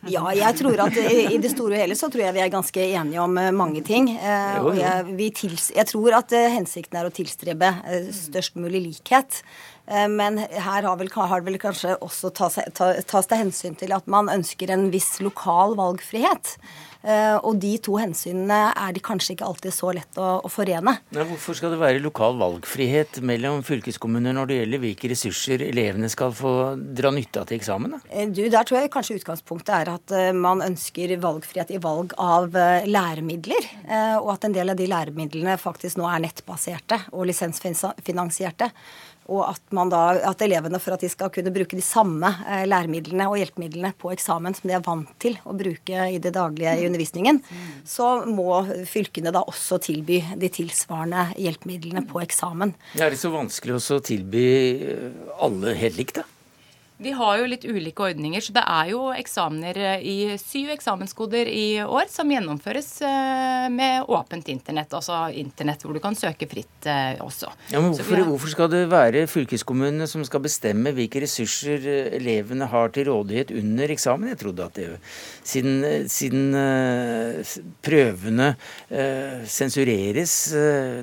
[0.08, 2.84] Ja, jeg tror at i det store og hele så tror jeg vi er ganske
[2.86, 4.08] enige om eh, mange ting.
[4.16, 7.74] Eh, og jeg, tils, jeg tror at eh, hensikten er å tilstrebe
[8.16, 9.42] størst mulig likhet.
[9.90, 12.60] Men her har, vel, har vel kanskje også tas,
[13.10, 16.52] tas det hensyn til at man ønsker en viss lokal valgfrihet.
[17.00, 20.98] Eh, og de to hensynene er de kanskje ikke alltid så lett å, å forene.
[21.14, 26.10] Men hvorfor skal det være lokal valgfrihet mellom fylkeskommuner når det gjelder hvilke ressurser elevene
[26.12, 27.96] skal få dra nytte av til eksamen?
[28.10, 32.12] Eh, du, der tror jeg kanskje utgangspunktet er at eh, man ønsker valgfrihet i valg
[32.20, 32.52] av
[32.86, 33.66] læremidler.
[34.20, 38.70] Og at en del av de læremidlene faktisk nå er nettbaserte og lisensfinansierte
[39.30, 39.62] og at,
[39.92, 43.92] da, at, elevene for at de skal kunne bruke de samme eh, læremidlene og hjelpemidlene
[44.00, 47.40] på eksamen som de er vant til å bruke i det daglige i undervisningen,
[47.86, 52.74] så må fylkene da også tilby de tilsvarende hjelpemidlene på eksamen.
[52.98, 54.44] Er det så vanskelig å tilby
[55.40, 56.26] alle helt likt, da?
[57.00, 61.48] Vi har jo litt ulike ordninger, så det er jo eksamener eh, i syv eksamenskoder
[61.48, 66.88] i år som gjennomføres eh, med åpent internett, altså internett hvor du kan søke fritt
[66.90, 67.48] eh, også.
[67.72, 68.28] Ja, men hvorfor, har...
[68.28, 71.88] hvorfor skal det være fylkeskommunene som skal bestemme hvilke ressurser
[72.20, 74.34] elevene har til rådighet under eksamen?
[74.34, 74.90] Jeg trodde at det
[75.40, 75.80] siden,
[76.12, 76.52] siden
[77.80, 78.52] prøvene
[79.48, 80.34] sensureres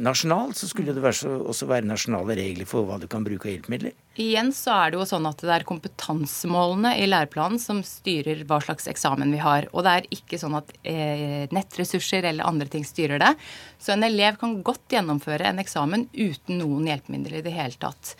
[0.03, 3.97] nasjonalt, så skulle det også være nasjonale regler for hva du kan bruke av hjelpemidler?
[4.17, 8.57] Igjen så er det jo sånn at det er kompetansemålene i læreplanen som styrer hva
[8.65, 9.67] slags eksamen vi har.
[9.77, 13.29] Og det er ikke sånn at eh, nettressurser eller andre ting styrer det.
[13.77, 18.15] Så en elev kan godt gjennomføre en eksamen uten noen hjelpemidler i det hele tatt.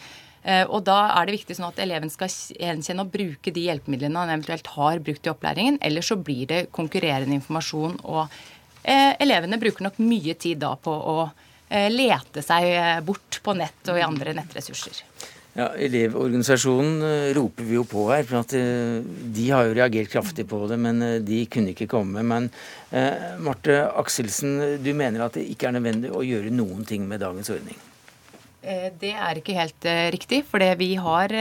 [0.47, 4.21] Eh, og da er det viktig sånn at eleven skal gjenkjenne og bruke de hjelpemidlene
[4.21, 5.79] han eventuelt har brukt i opplæringen.
[5.81, 8.27] Ellers så blir det konkurrerende informasjon, og
[8.83, 13.91] eh, elevene bruker nok mye tid da på å eh, lete seg bort på nett
[13.91, 15.01] og i andre nettressurser.
[15.57, 18.27] Ja, Elevorganisasjonen eh, roper vi jo på her.
[18.29, 19.01] for at eh,
[19.33, 22.21] De har jo reagert kraftig på det, men eh, de kunne ikke komme.
[22.21, 22.51] Men
[22.91, 27.25] eh, Marte Akselsen, du mener at det ikke er nødvendig å gjøre noen ting med
[27.25, 27.79] dagens ordning?
[28.67, 31.31] Det er ikke helt riktig, for vi har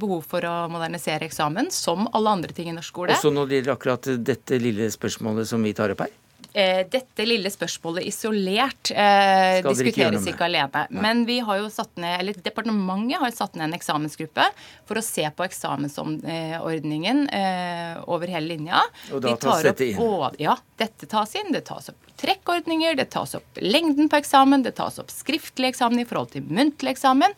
[0.00, 3.12] behov for å modernisere eksamen, som alle andre ting i norsk skole.
[3.12, 6.14] Også når det gjelder akkurat dette lille spørsmålet som vi tar opp her?
[6.54, 10.84] Eh, dette lille spørsmålet isolert eh, diskuteres ikke, alene.
[10.90, 11.02] Nei.
[11.04, 14.46] Men vi har jo satt ned, eller departementet har satt ned en eksamensgruppe
[14.88, 18.84] for å se på eksamensordningen eh, over hele linja.
[19.12, 19.98] Og da tas dette inn?
[20.00, 21.52] Både, ja, dette tas inn.
[21.54, 26.04] Det tas opp trekkordninger, det tas opp lengden på eksamen, det tas opp skriftlig eksamen
[26.04, 27.34] i forhold til muntlig eksamen.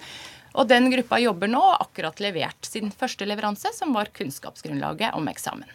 [0.55, 5.27] Og den gruppa jobber nå og akkurat levert sin første leveranse, som var kunnskapsgrunnlaget om
[5.31, 5.71] eksamen.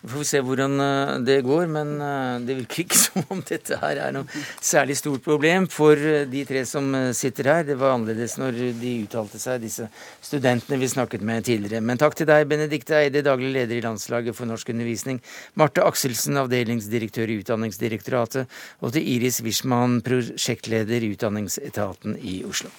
[0.00, 3.78] Vi får se hvordan eh, det går, men eh, det virker ikke som om dette
[3.80, 6.86] her er noe særlig stort problem for eh, de tre som
[7.16, 7.64] sitter her.
[7.66, 9.88] Det var annerledes når de uttalte seg, disse
[10.22, 11.82] studentene vi snakket med tidligere.
[11.82, 15.18] Men takk til deg, Benedicte Eide, daglig leder i Landslaget for norsk undervisning,
[15.58, 22.70] Marte Akselsen, avdelingsdirektør i Utdanningsdirektoratet, og til Iris Wischmann, prosjektleder i Utdanningsetaten i Oslo.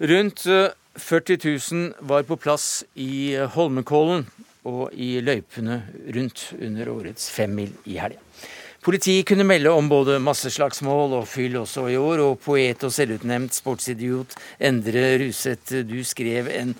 [0.00, 0.46] Rundt
[0.96, 4.22] 40 eh, 000 var på plass i eh, Holmenkollen
[4.64, 5.82] og i løypene
[6.16, 8.16] rundt under årets femmil i helga.
[8.80, 13.58] Politiet kunne melde om både masseslagsmål og fyll også i år, og poet og selvutnevnt
[13.60, 16.72] sportsidiot Endre Ruseth, du skrev en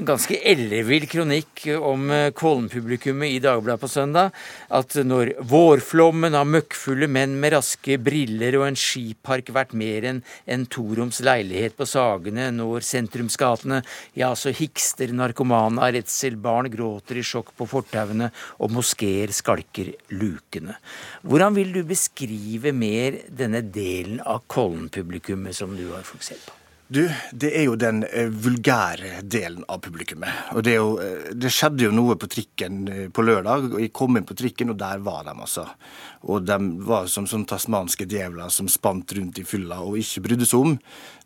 [0.00, 4.32] ganske ellevill kronikk om eh, Kollen-publikummet i Dagbladet på søndag.
[4.72, 10.22] At når vårflommen av møkkfulle menn med raske briller og en skipark vært mer enn
[10.48, 13.82] en toroms leilighet på Sagene når sentrumsgatene,
[14.18, 19.92] ja, så hikster narkomane av redsel, barn gråter i sjokk på fortauene, og moskeer skalker
[20.14, 20.78] lukene.
[21.28, 26.57] Hvordan vil du beskrive mer denne delen av Kollen-publikummet som du har fokusert på?
[26.88, 27.02] Du,
[27.36, 30.54] det er jo den eh, vulgære delen av publikummet.
[30.56, 33.66] Og det, jo, eh, det, skjedde jo noe på trikken eh, på lørdag.
[33.74, 35.66] og Jeg kom inn på trikken, og der var de, altså.
[36.32, 36.56] Og de
[36.88, 40.78] var som sånne tasmanske djevler som spant rundt i fylla og ikke brydde seg om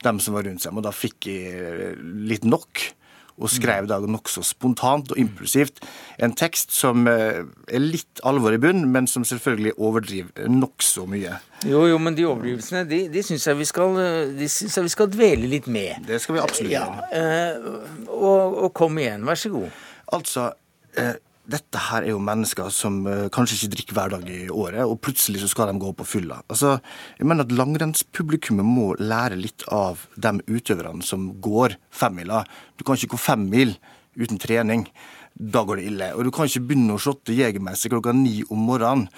[0.03, 0.75] dem som var rundt seg.
[0.75, 1.95] Og da fikk jeg
[2.27, 2.83] litt nok
[3.41, 5.81] og skrev da nokså spontant og impulsivt
[6.23, 11.39] en tekst som eh, er litt alvor i bunn, men som selvfølgelig overdriver nokså mye.
[11.67, 16.07] Jo, jo, men de overdrivelsene de, de syns jeg, jeg, vi skal dvele litt med.
[16.09, 17.05] Det skal vi absolutt gjøre.
[17.13, 19.83] Ja, eh, og, og, kom igjen, vær så god.
[20.19, 20.49] Altså,
[20.99, 21.15] eh,
[21.51, 25.01] dette her er jo mennesker som uh, kanskje ikke drikker hver dag i året, og
[25.03, 26.39] plutselig så skal de gå på fylla.
[26.47, 26.77] Altså,
[27.19, 32.45] jeg mener at Langrennspublikummet må lære litt av de utøverne som går femmila.
[32.79, 33.75] Du kan ikke gå fem mil
[34.19, 34.87] uten trening
[35.35, 36.09] da går det ille.
[36.17, 39.09] Og du kan ikke begynne å shotte Jegermeister klokka ni om morgenen.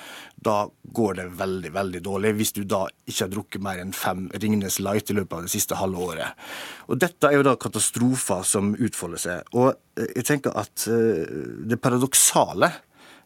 [0.44, 4.26] Da går det veldig, veldig dårlig, hvis du da ikke har drukket mer enn fem
[4.42, 6.42] Ringnes Light i løpet av det siste halve året.
[6.88, 9.54] Og dette er jo da katastrofer som utfolder seg.
[9.56, 11.24] Og eh, jeg tenker at eh,
[11.64, 12.70] det paradoksale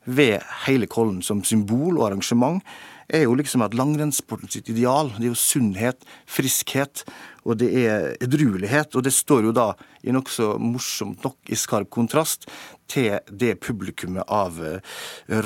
[0.08, 2.62] ved hele Kollen som symbol og arrangement
[3.08, 7.04] er jo liksom at langrennssporten sitt ideal, det er jo sunnhet, friskhet,
[7.48, 8.96] og det er edruelighet.
[8.98, 9.70] Og det står jo da
[10.04, 12.48] i nokså morsomt nok i skarp kontrast
[12.88, 14.98] til det publikummet av eh,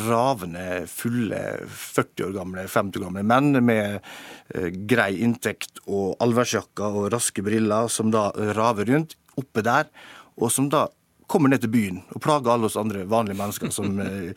[0.07, 4.01] ravende, fulle 40 år gamle, 50 år gamle menn med
[4.55, 9.89] eh, grei inntekt og allværsjakker og raske briller, som da raver rundt oppe der,
[10.39, 10.89] og som da
[11.31, 14.33] kommer ned til byen og plager alle oss andre vanlige mennesker som eh,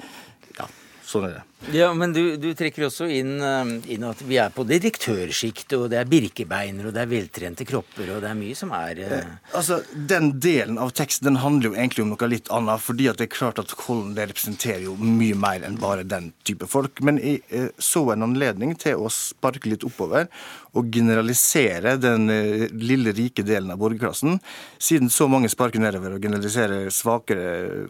[0.56, 0.70] ja,
[1.06, 1.44] sånn er det.
[1.74, 5.88] Ja, men du, du, trekker også inn, um, inn, at vi er på direktørsjiktet, og
[5.90, 9.14] det er birkebeiner, og det er veltrente kropper, og det er mye som er uh...
[9.18, 13.08] eh, Altså, Den delen av teksten den handler jo egentlig om noe litt annet, fordi
[13.10, 16.70] at det er klart at Kollen det representerer jo mye mer enn bare den type
[16.70, 17.02] folk.
[17.06, 20.30] Men jeg uh, så en anledning til å sparke litt oppover
[20.76, 22.28] og generalisere den
[22.76, 24.42] lille, rike delen av borgerklassen.
[24.76, 27.86] Siden så mange sparker nedover og generaliserer svakere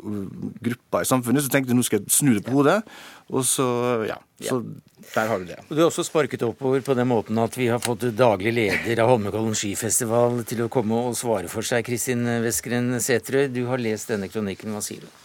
[0.62, 2.84] grupper i samfunnet, så tenkte jeg nå skal jeg snu det på hodet.
[3.34, 3.68] Og så
[4.06, 4.20] ja.
[4.42, 4.60] Så
[5.14, 5.58] der har du det.
[5.70, 9.02] Og Du har også sparket oppover på den måten at vi har fått daglig leder
[9.04, 11.86] av Holmenkollen skifestival til å komme og svare for seg.
[11.88, 14.76] Kristin Veskren Sæterøy, du har lest denne kronikken.
[14.76, 15.25] Hva sier du?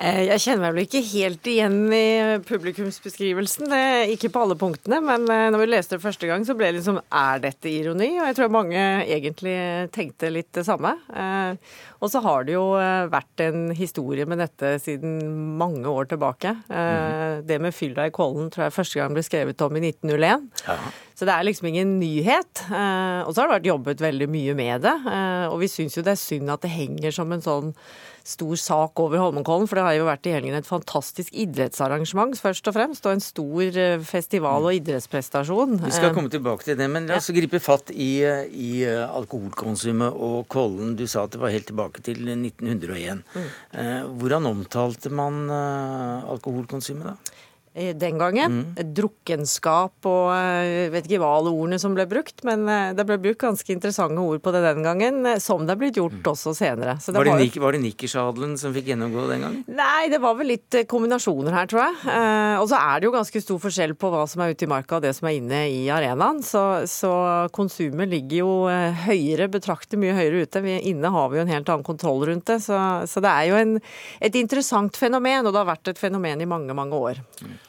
[0.00, 2.06] Eh, jeg kjenner meg vel ikke helt igjen i
[2.48, 3.74] publikumsbeskrivelsen,
[4.14, 5.02] ikke på alle punktene.
[5.04, 8.08] Men eh, når vi leste det første gang, så ble det liksom Er dette ironi?
[8.16, 9.54] Og jeg tror mange egentlig
[9.92, 10.94] tenkte litt det samme.
[11.12, 12.64] Eh, og så har det jo
[13.12, 15.20] vært en historie med dette siden
[15.60, 16.50] mange år tilbake.
[16.66, 17.44] Mm.
[17.46, 20.48] Det med fylla i Kollen tror jeg første gang ble skrevet om i 1901.
[20.66, 20.76] Ja.
[21.14, 22.64] Så det er liksom ingen nyhet.
[22.66, 24.96] Og så har det vært jobbet veldig mye med det.
[25.52, 27.70] Og vi syns jo det er synd at det henger som en sånn
[28.28, 29.68] stor sak over Holmenkollen.
[29.70, 33.06] For det har jo vært i helgen et fantastisk idrettsarrangement, først og fremst.
[33.06, 35.78] Og en stor eh, festival og idrettsprestasjon.
[35.84, 37.36] Vi skal komme tilbake til det, men la oss ja.
[37.36, 40.96] gripe fatt i, i alkoholkonsumet og Kollen.
[40.98, 43.22] Du sa at det var helt tilbake til 1901.
[43.32, 43.48] Mm.
[44.20, 47.16] Hvordan omtalte man alkoholkonsumet da?
[47.74, 48.52] Eh, den gangen.
[48.76, 48.92] Mm.
[48.92, 53.06] Drukkenskap og jeg eh, vet ikke hva alle ordene som ble brukt, men eh, det
[53.08, 56.26] ble brukt ganske interessante ord på det den gangen, som det er blitt gjort mm.
[56.34, 56.98] også senere.
[57.00, 59.64] Det var, det, var, det nikkersadelen som fikk gjennomgå den gangen?
[59.72, 61.96] Nei, det var vel litt kombinasjoner her, tror jeg.
[62.60, 64.98] og så er det jo ganske stor forskjell på hva som er ute i marka
[64.98, 66.44] og det som er inne i arenaen.
[66.44, 67.14] Så, så
[67.56, 68.52] konsumet ligger jo
[69.06, 70.64] høyere, betrakter mye høyere ute.
[70.66, 72.60] Vi, inne har vi jo en helt annen kontroll rundt det.
[72.68, 72.76] Så,
[73.08, 73.76] så det er jo en,
[74.20, 77.24] et interessant fenomen, og det har vært et fenomen i mange, mange år.
[77.40, 77.60] Mm.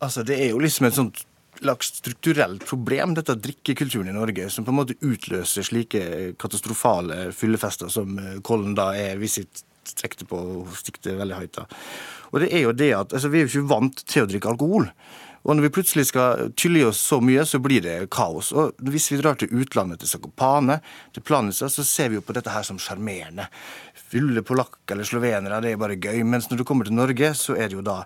[0.00, 1.24] Altså, Det er jo liksom et sånt
[1.58, 6.02] slags strukturelt problem, dette drikkekulturen i Norge, som på en måte utløser slike
[6.38, 9.48] katastrofale fyllefester som eh, Kollen da er hvis jeg
[9.88, 11.56] strekte på og stikte veldig høyt.
[11.56, 11.66] da.
[12.30, 14.52] Og det er jo det at altså, Vi er jo ikke vant til å drikke
[14.52, 14.90] alkohol.
[15.48, 18.50] Og når vi plutselig skal tylle oss så mye, så blir det kaos.
[18.52, 20.80] Og hvis vi drar til utlandet, til Sakopane,
[21.14, 23.46] til Planica, så ser vi jo på dette her som sjarmerende.
[24.10, 26.20] Fulle polakker eller slovenere, det er bare gøy.
[26.26, 28.02] Mens når du kommer til Norge, så er det jo da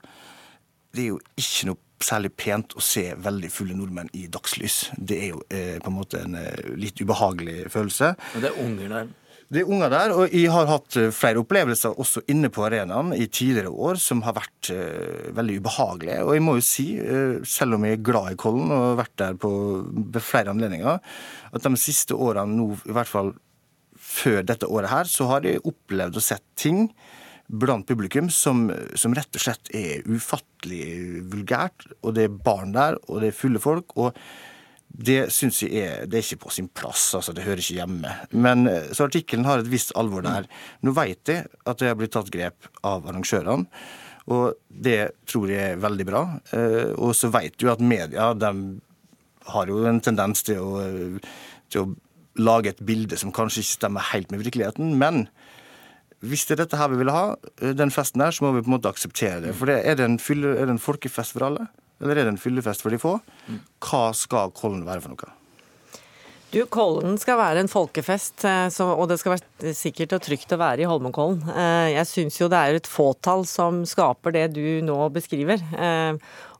[0.92, 4.88] det er jo ikke noe særlig pent å se veldig fulle nordmenn i dagslys.
[4.98, 8.14] Det er jo eh, på en måte en eh, litt ubehagelig følelse.
[8.34, 9.12] Og det er unger der?
[9.52, 13.12] Det er unger der, og jeg har hatt eh, flere opplevelser også inne på arenaen
[13.12, 16.22] i tidligere år som har vært eh, veldig ubehagelige.
[16.24, 19.00] Og jeg må jo si, eh, selv om jeg er glad i Kollen og har
[19.02, 19.52] vært der på
[20.24, 21.02] flere anledninger,
[21.52, 23.34] at de siste årene nå, i hvert fall
[24.12, 26.86] før dette året her, så har jeg opplevd og sett ting
[27.52, 28.64] blant publikum som,
[28.96, 31.86] som, rett og slett er ufattelig vulgært.
[32.02, 33.96] Og det er barn der, og det er fulle folk.
[33.96, 34.16] og
[34.92, 37.14] det syns jeg er, det er ikke på sin plass.
[37.16, 38.12] altså Det hører ikke hjemme.
[38.32, 40.48] Men eh, Så artikkelen har et visst alvor der.
[40.84, 43.64] Nå vet jeg at det har blitt tatt grep av arrangørene.
[44.32, 46.22] Og det tror jeg er veldig bra.
[46.52, 48.52] Eh, og så vet du at media de
[49.52, 50.84] har jo en tendens til å,
[51.72, 51.88] til å
[52.38, 54.92] lage et bilde som kanskje ikke stemmer helt med virkeligheten.
[55.00, 55.24] Men
[56.22, 58.64] hvis det er dette her vi vil ha, eh, den festen her, så må vi
[58.64, 59.54] på en måte akseptere det.
[59.58, 61.68] For det, er, det en fylle, er det en folkefest for alle,
[62.02, 63.16] eller er det en fyllefest for de få?
[63.82, 65.38] Hva skal Kollen være for noe?
[66.52, 70.60] Du, Kollen skal være en folkefest, eh, og det skal være sikkert og trygt å
[70.60, 71.42] være i Holmenkollen.
[71.48, 75.64] Eh, jeg syns jo det er et fåtall som skaper det du nå beskriver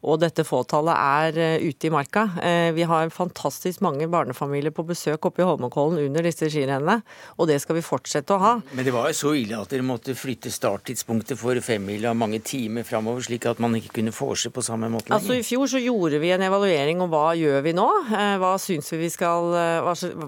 [0.03, 2.24] og dette fåtallet er eh, ute i marka.
[2.42, 6.98] Eh, vi har fantastisk mange barnefamilier på besøk oppe i Holmenkollen under disse skirennene,
[7.38, 8.53] og det skal vi fortsette å ha.
[8.74, 12.86] Men det var jo så ille at dere måtte flytte starttidspunktet for femmila mange timer
[12.86, 15.20] framover, slik at man ikke kunne forse på samme måte lenger?
[15.20, 17.88] Altså I fjor så gjorde vi en evaluering om hva gjør vi nå.
[18.11, 19.50] Eh, hva syns vi vi skal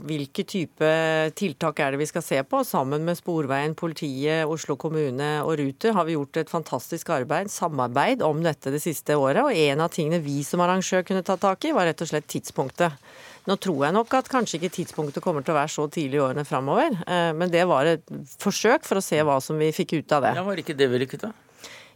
[0.04, 0.88] Hvilke type
[1.38, 2.62] tiltak er det vi skal se på?
[2.66, 8.22] Sammen med Sporveien, politiet, Oslo kommune og Ruter har vi gjort et fantastisk arbeid, samarbeid
[8.26, 9.42] om dette det siste året.
[9.44, 12.28] og en av tingene vi som arrangør kunne ta tak i, var rett og slett
[12.30, 12.98] tidspunktet.
[13.44, 16.22] Nå tror jeg nok at kanskje ikke tidspunktet kommer til å være så tidlig i
[16.24, 18.04] årene framover, eh, men det var et
[18.40, 20.34] forsøk for å se hva som vi fikk ut av det.
[20.38, 21.32] Ja, Var ikke det vellykket, da?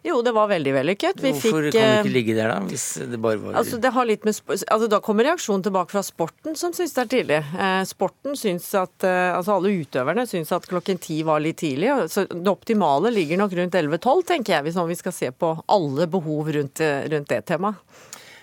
[0.07, 1.18] Jo, det var veldig vellykket.
[1.20, 2.59] Vi Hvorfor fikk, kan det ikke eh, ligge der, da?
[2.70, 6.03] Hvis det bare var altså, det har litt med, altså, Da kommer reaksjonen tilbake fra
[6.07, 7.40] sporten, som syns det er tidlig.
[7.59, 11.90] Eh, sporten syns at eh, Altså alle utøverne syns at klokken ti var litt tidlig.
[12.12, 16.07] Så det optimale ligger nok rundt 11-12, tenker jeg, hvis vi skal se på alle
[16.11, 17.82] behov rundt, eh, rundt det temaet.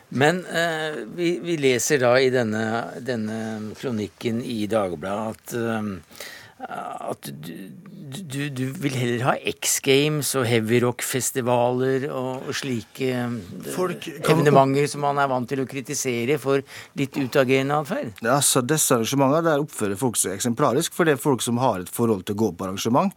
[0.09, 2.65] Men eh, vi, vi, leser da i denne,
[3.01, 5.89] denne kronikken i Dagbladet at eh,
[6.55, 7.51] at du,
[8.15, 13.33] du, du, vil heller ha X Games og heavyrock-festivaler og, og, slike eh,
[13.75, 16.63] Folk, evenementer som man er vant til å kritisere for
[16.95, 18.23] litt utagerende atferd?
[18.23, 21.91] Altså, disse arrangementene der oppfører folk seg eksemplarisk, for det er folk som har et
[21.91, 23.11] forhold til å gå på arrangement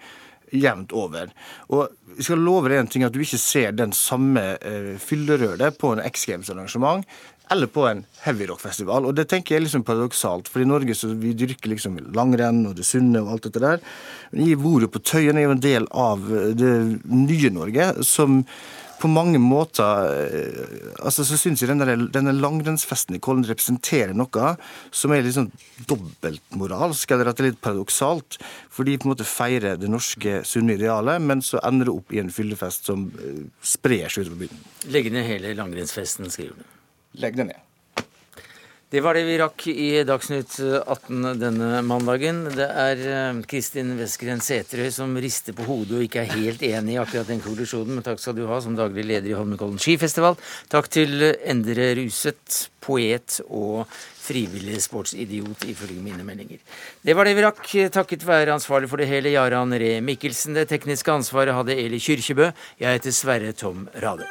[0.54, 1.30] jevnt over.
[1.68, 5.78] Og jeg skal love deg en ting, at du ikke ser den samme uh, fyllerøret
[5.78, 7.04] på en X Games-arrangement
[7.50, 9.08] eller på en heavyrockfestival.
[9.08, 12.64] Og det tenker jeg er liksom paradoksalt, for i Norge så vi dyrker liksom langrenn
[12.68, 13.84] og det sunne og alt dette der.
[14.32, 16.28] Men jeg bor jo på Tøyen, er jo en del av
[16.58, 16.74] det
[17.08, 18.42] nye Norge, som
[18.98, 24.54] på mange måter eh, altså så syns jeg denne, denne langrennsfesten i Kollen representerer noe
[24.90, 25.52] som er litt sånn
[25.90, 28.40] dobbeltmoralsk, eller at det er litt paradoksalt.
[28.74, 32.14] For de på en måte feirer det norske sunne idealet, men så ender det opp
[32.14, 34.66] i en fyllefest som eh, sprer seg utover byen.
[34.94, 36.77] Legge ned hele langrennsfesten, skriver du.
[37.12, 37.64] Legg det ned.
[38.88, 42.46] Det var det vi rakk i Dagsnytt 18 denne mandagen.
[42.56, 46.94] Det er eh, Kristin Westgren Sæterøy som rister på hodet og ikke er helt enig
[46.94, 50.40] i akkurat den konklusjonen, men takk skal du ha som daglig leder i Holmenkollen skifestival.
[50.72, 56.64] Takk til Endre Ruset, poet og frivillig sportsidiot, ifølge mine meldinger.
[57.04, 60.56] Det var det vi rakk, takket være ansvarlig for det hele, Jaran Ree Mikkelsen.
[60.56, 62.54] Det tekniske ansvaret hadde Eli Kyrkjebø.
[62.80, 64.24] Jeg heter Sverre Tom Radøy.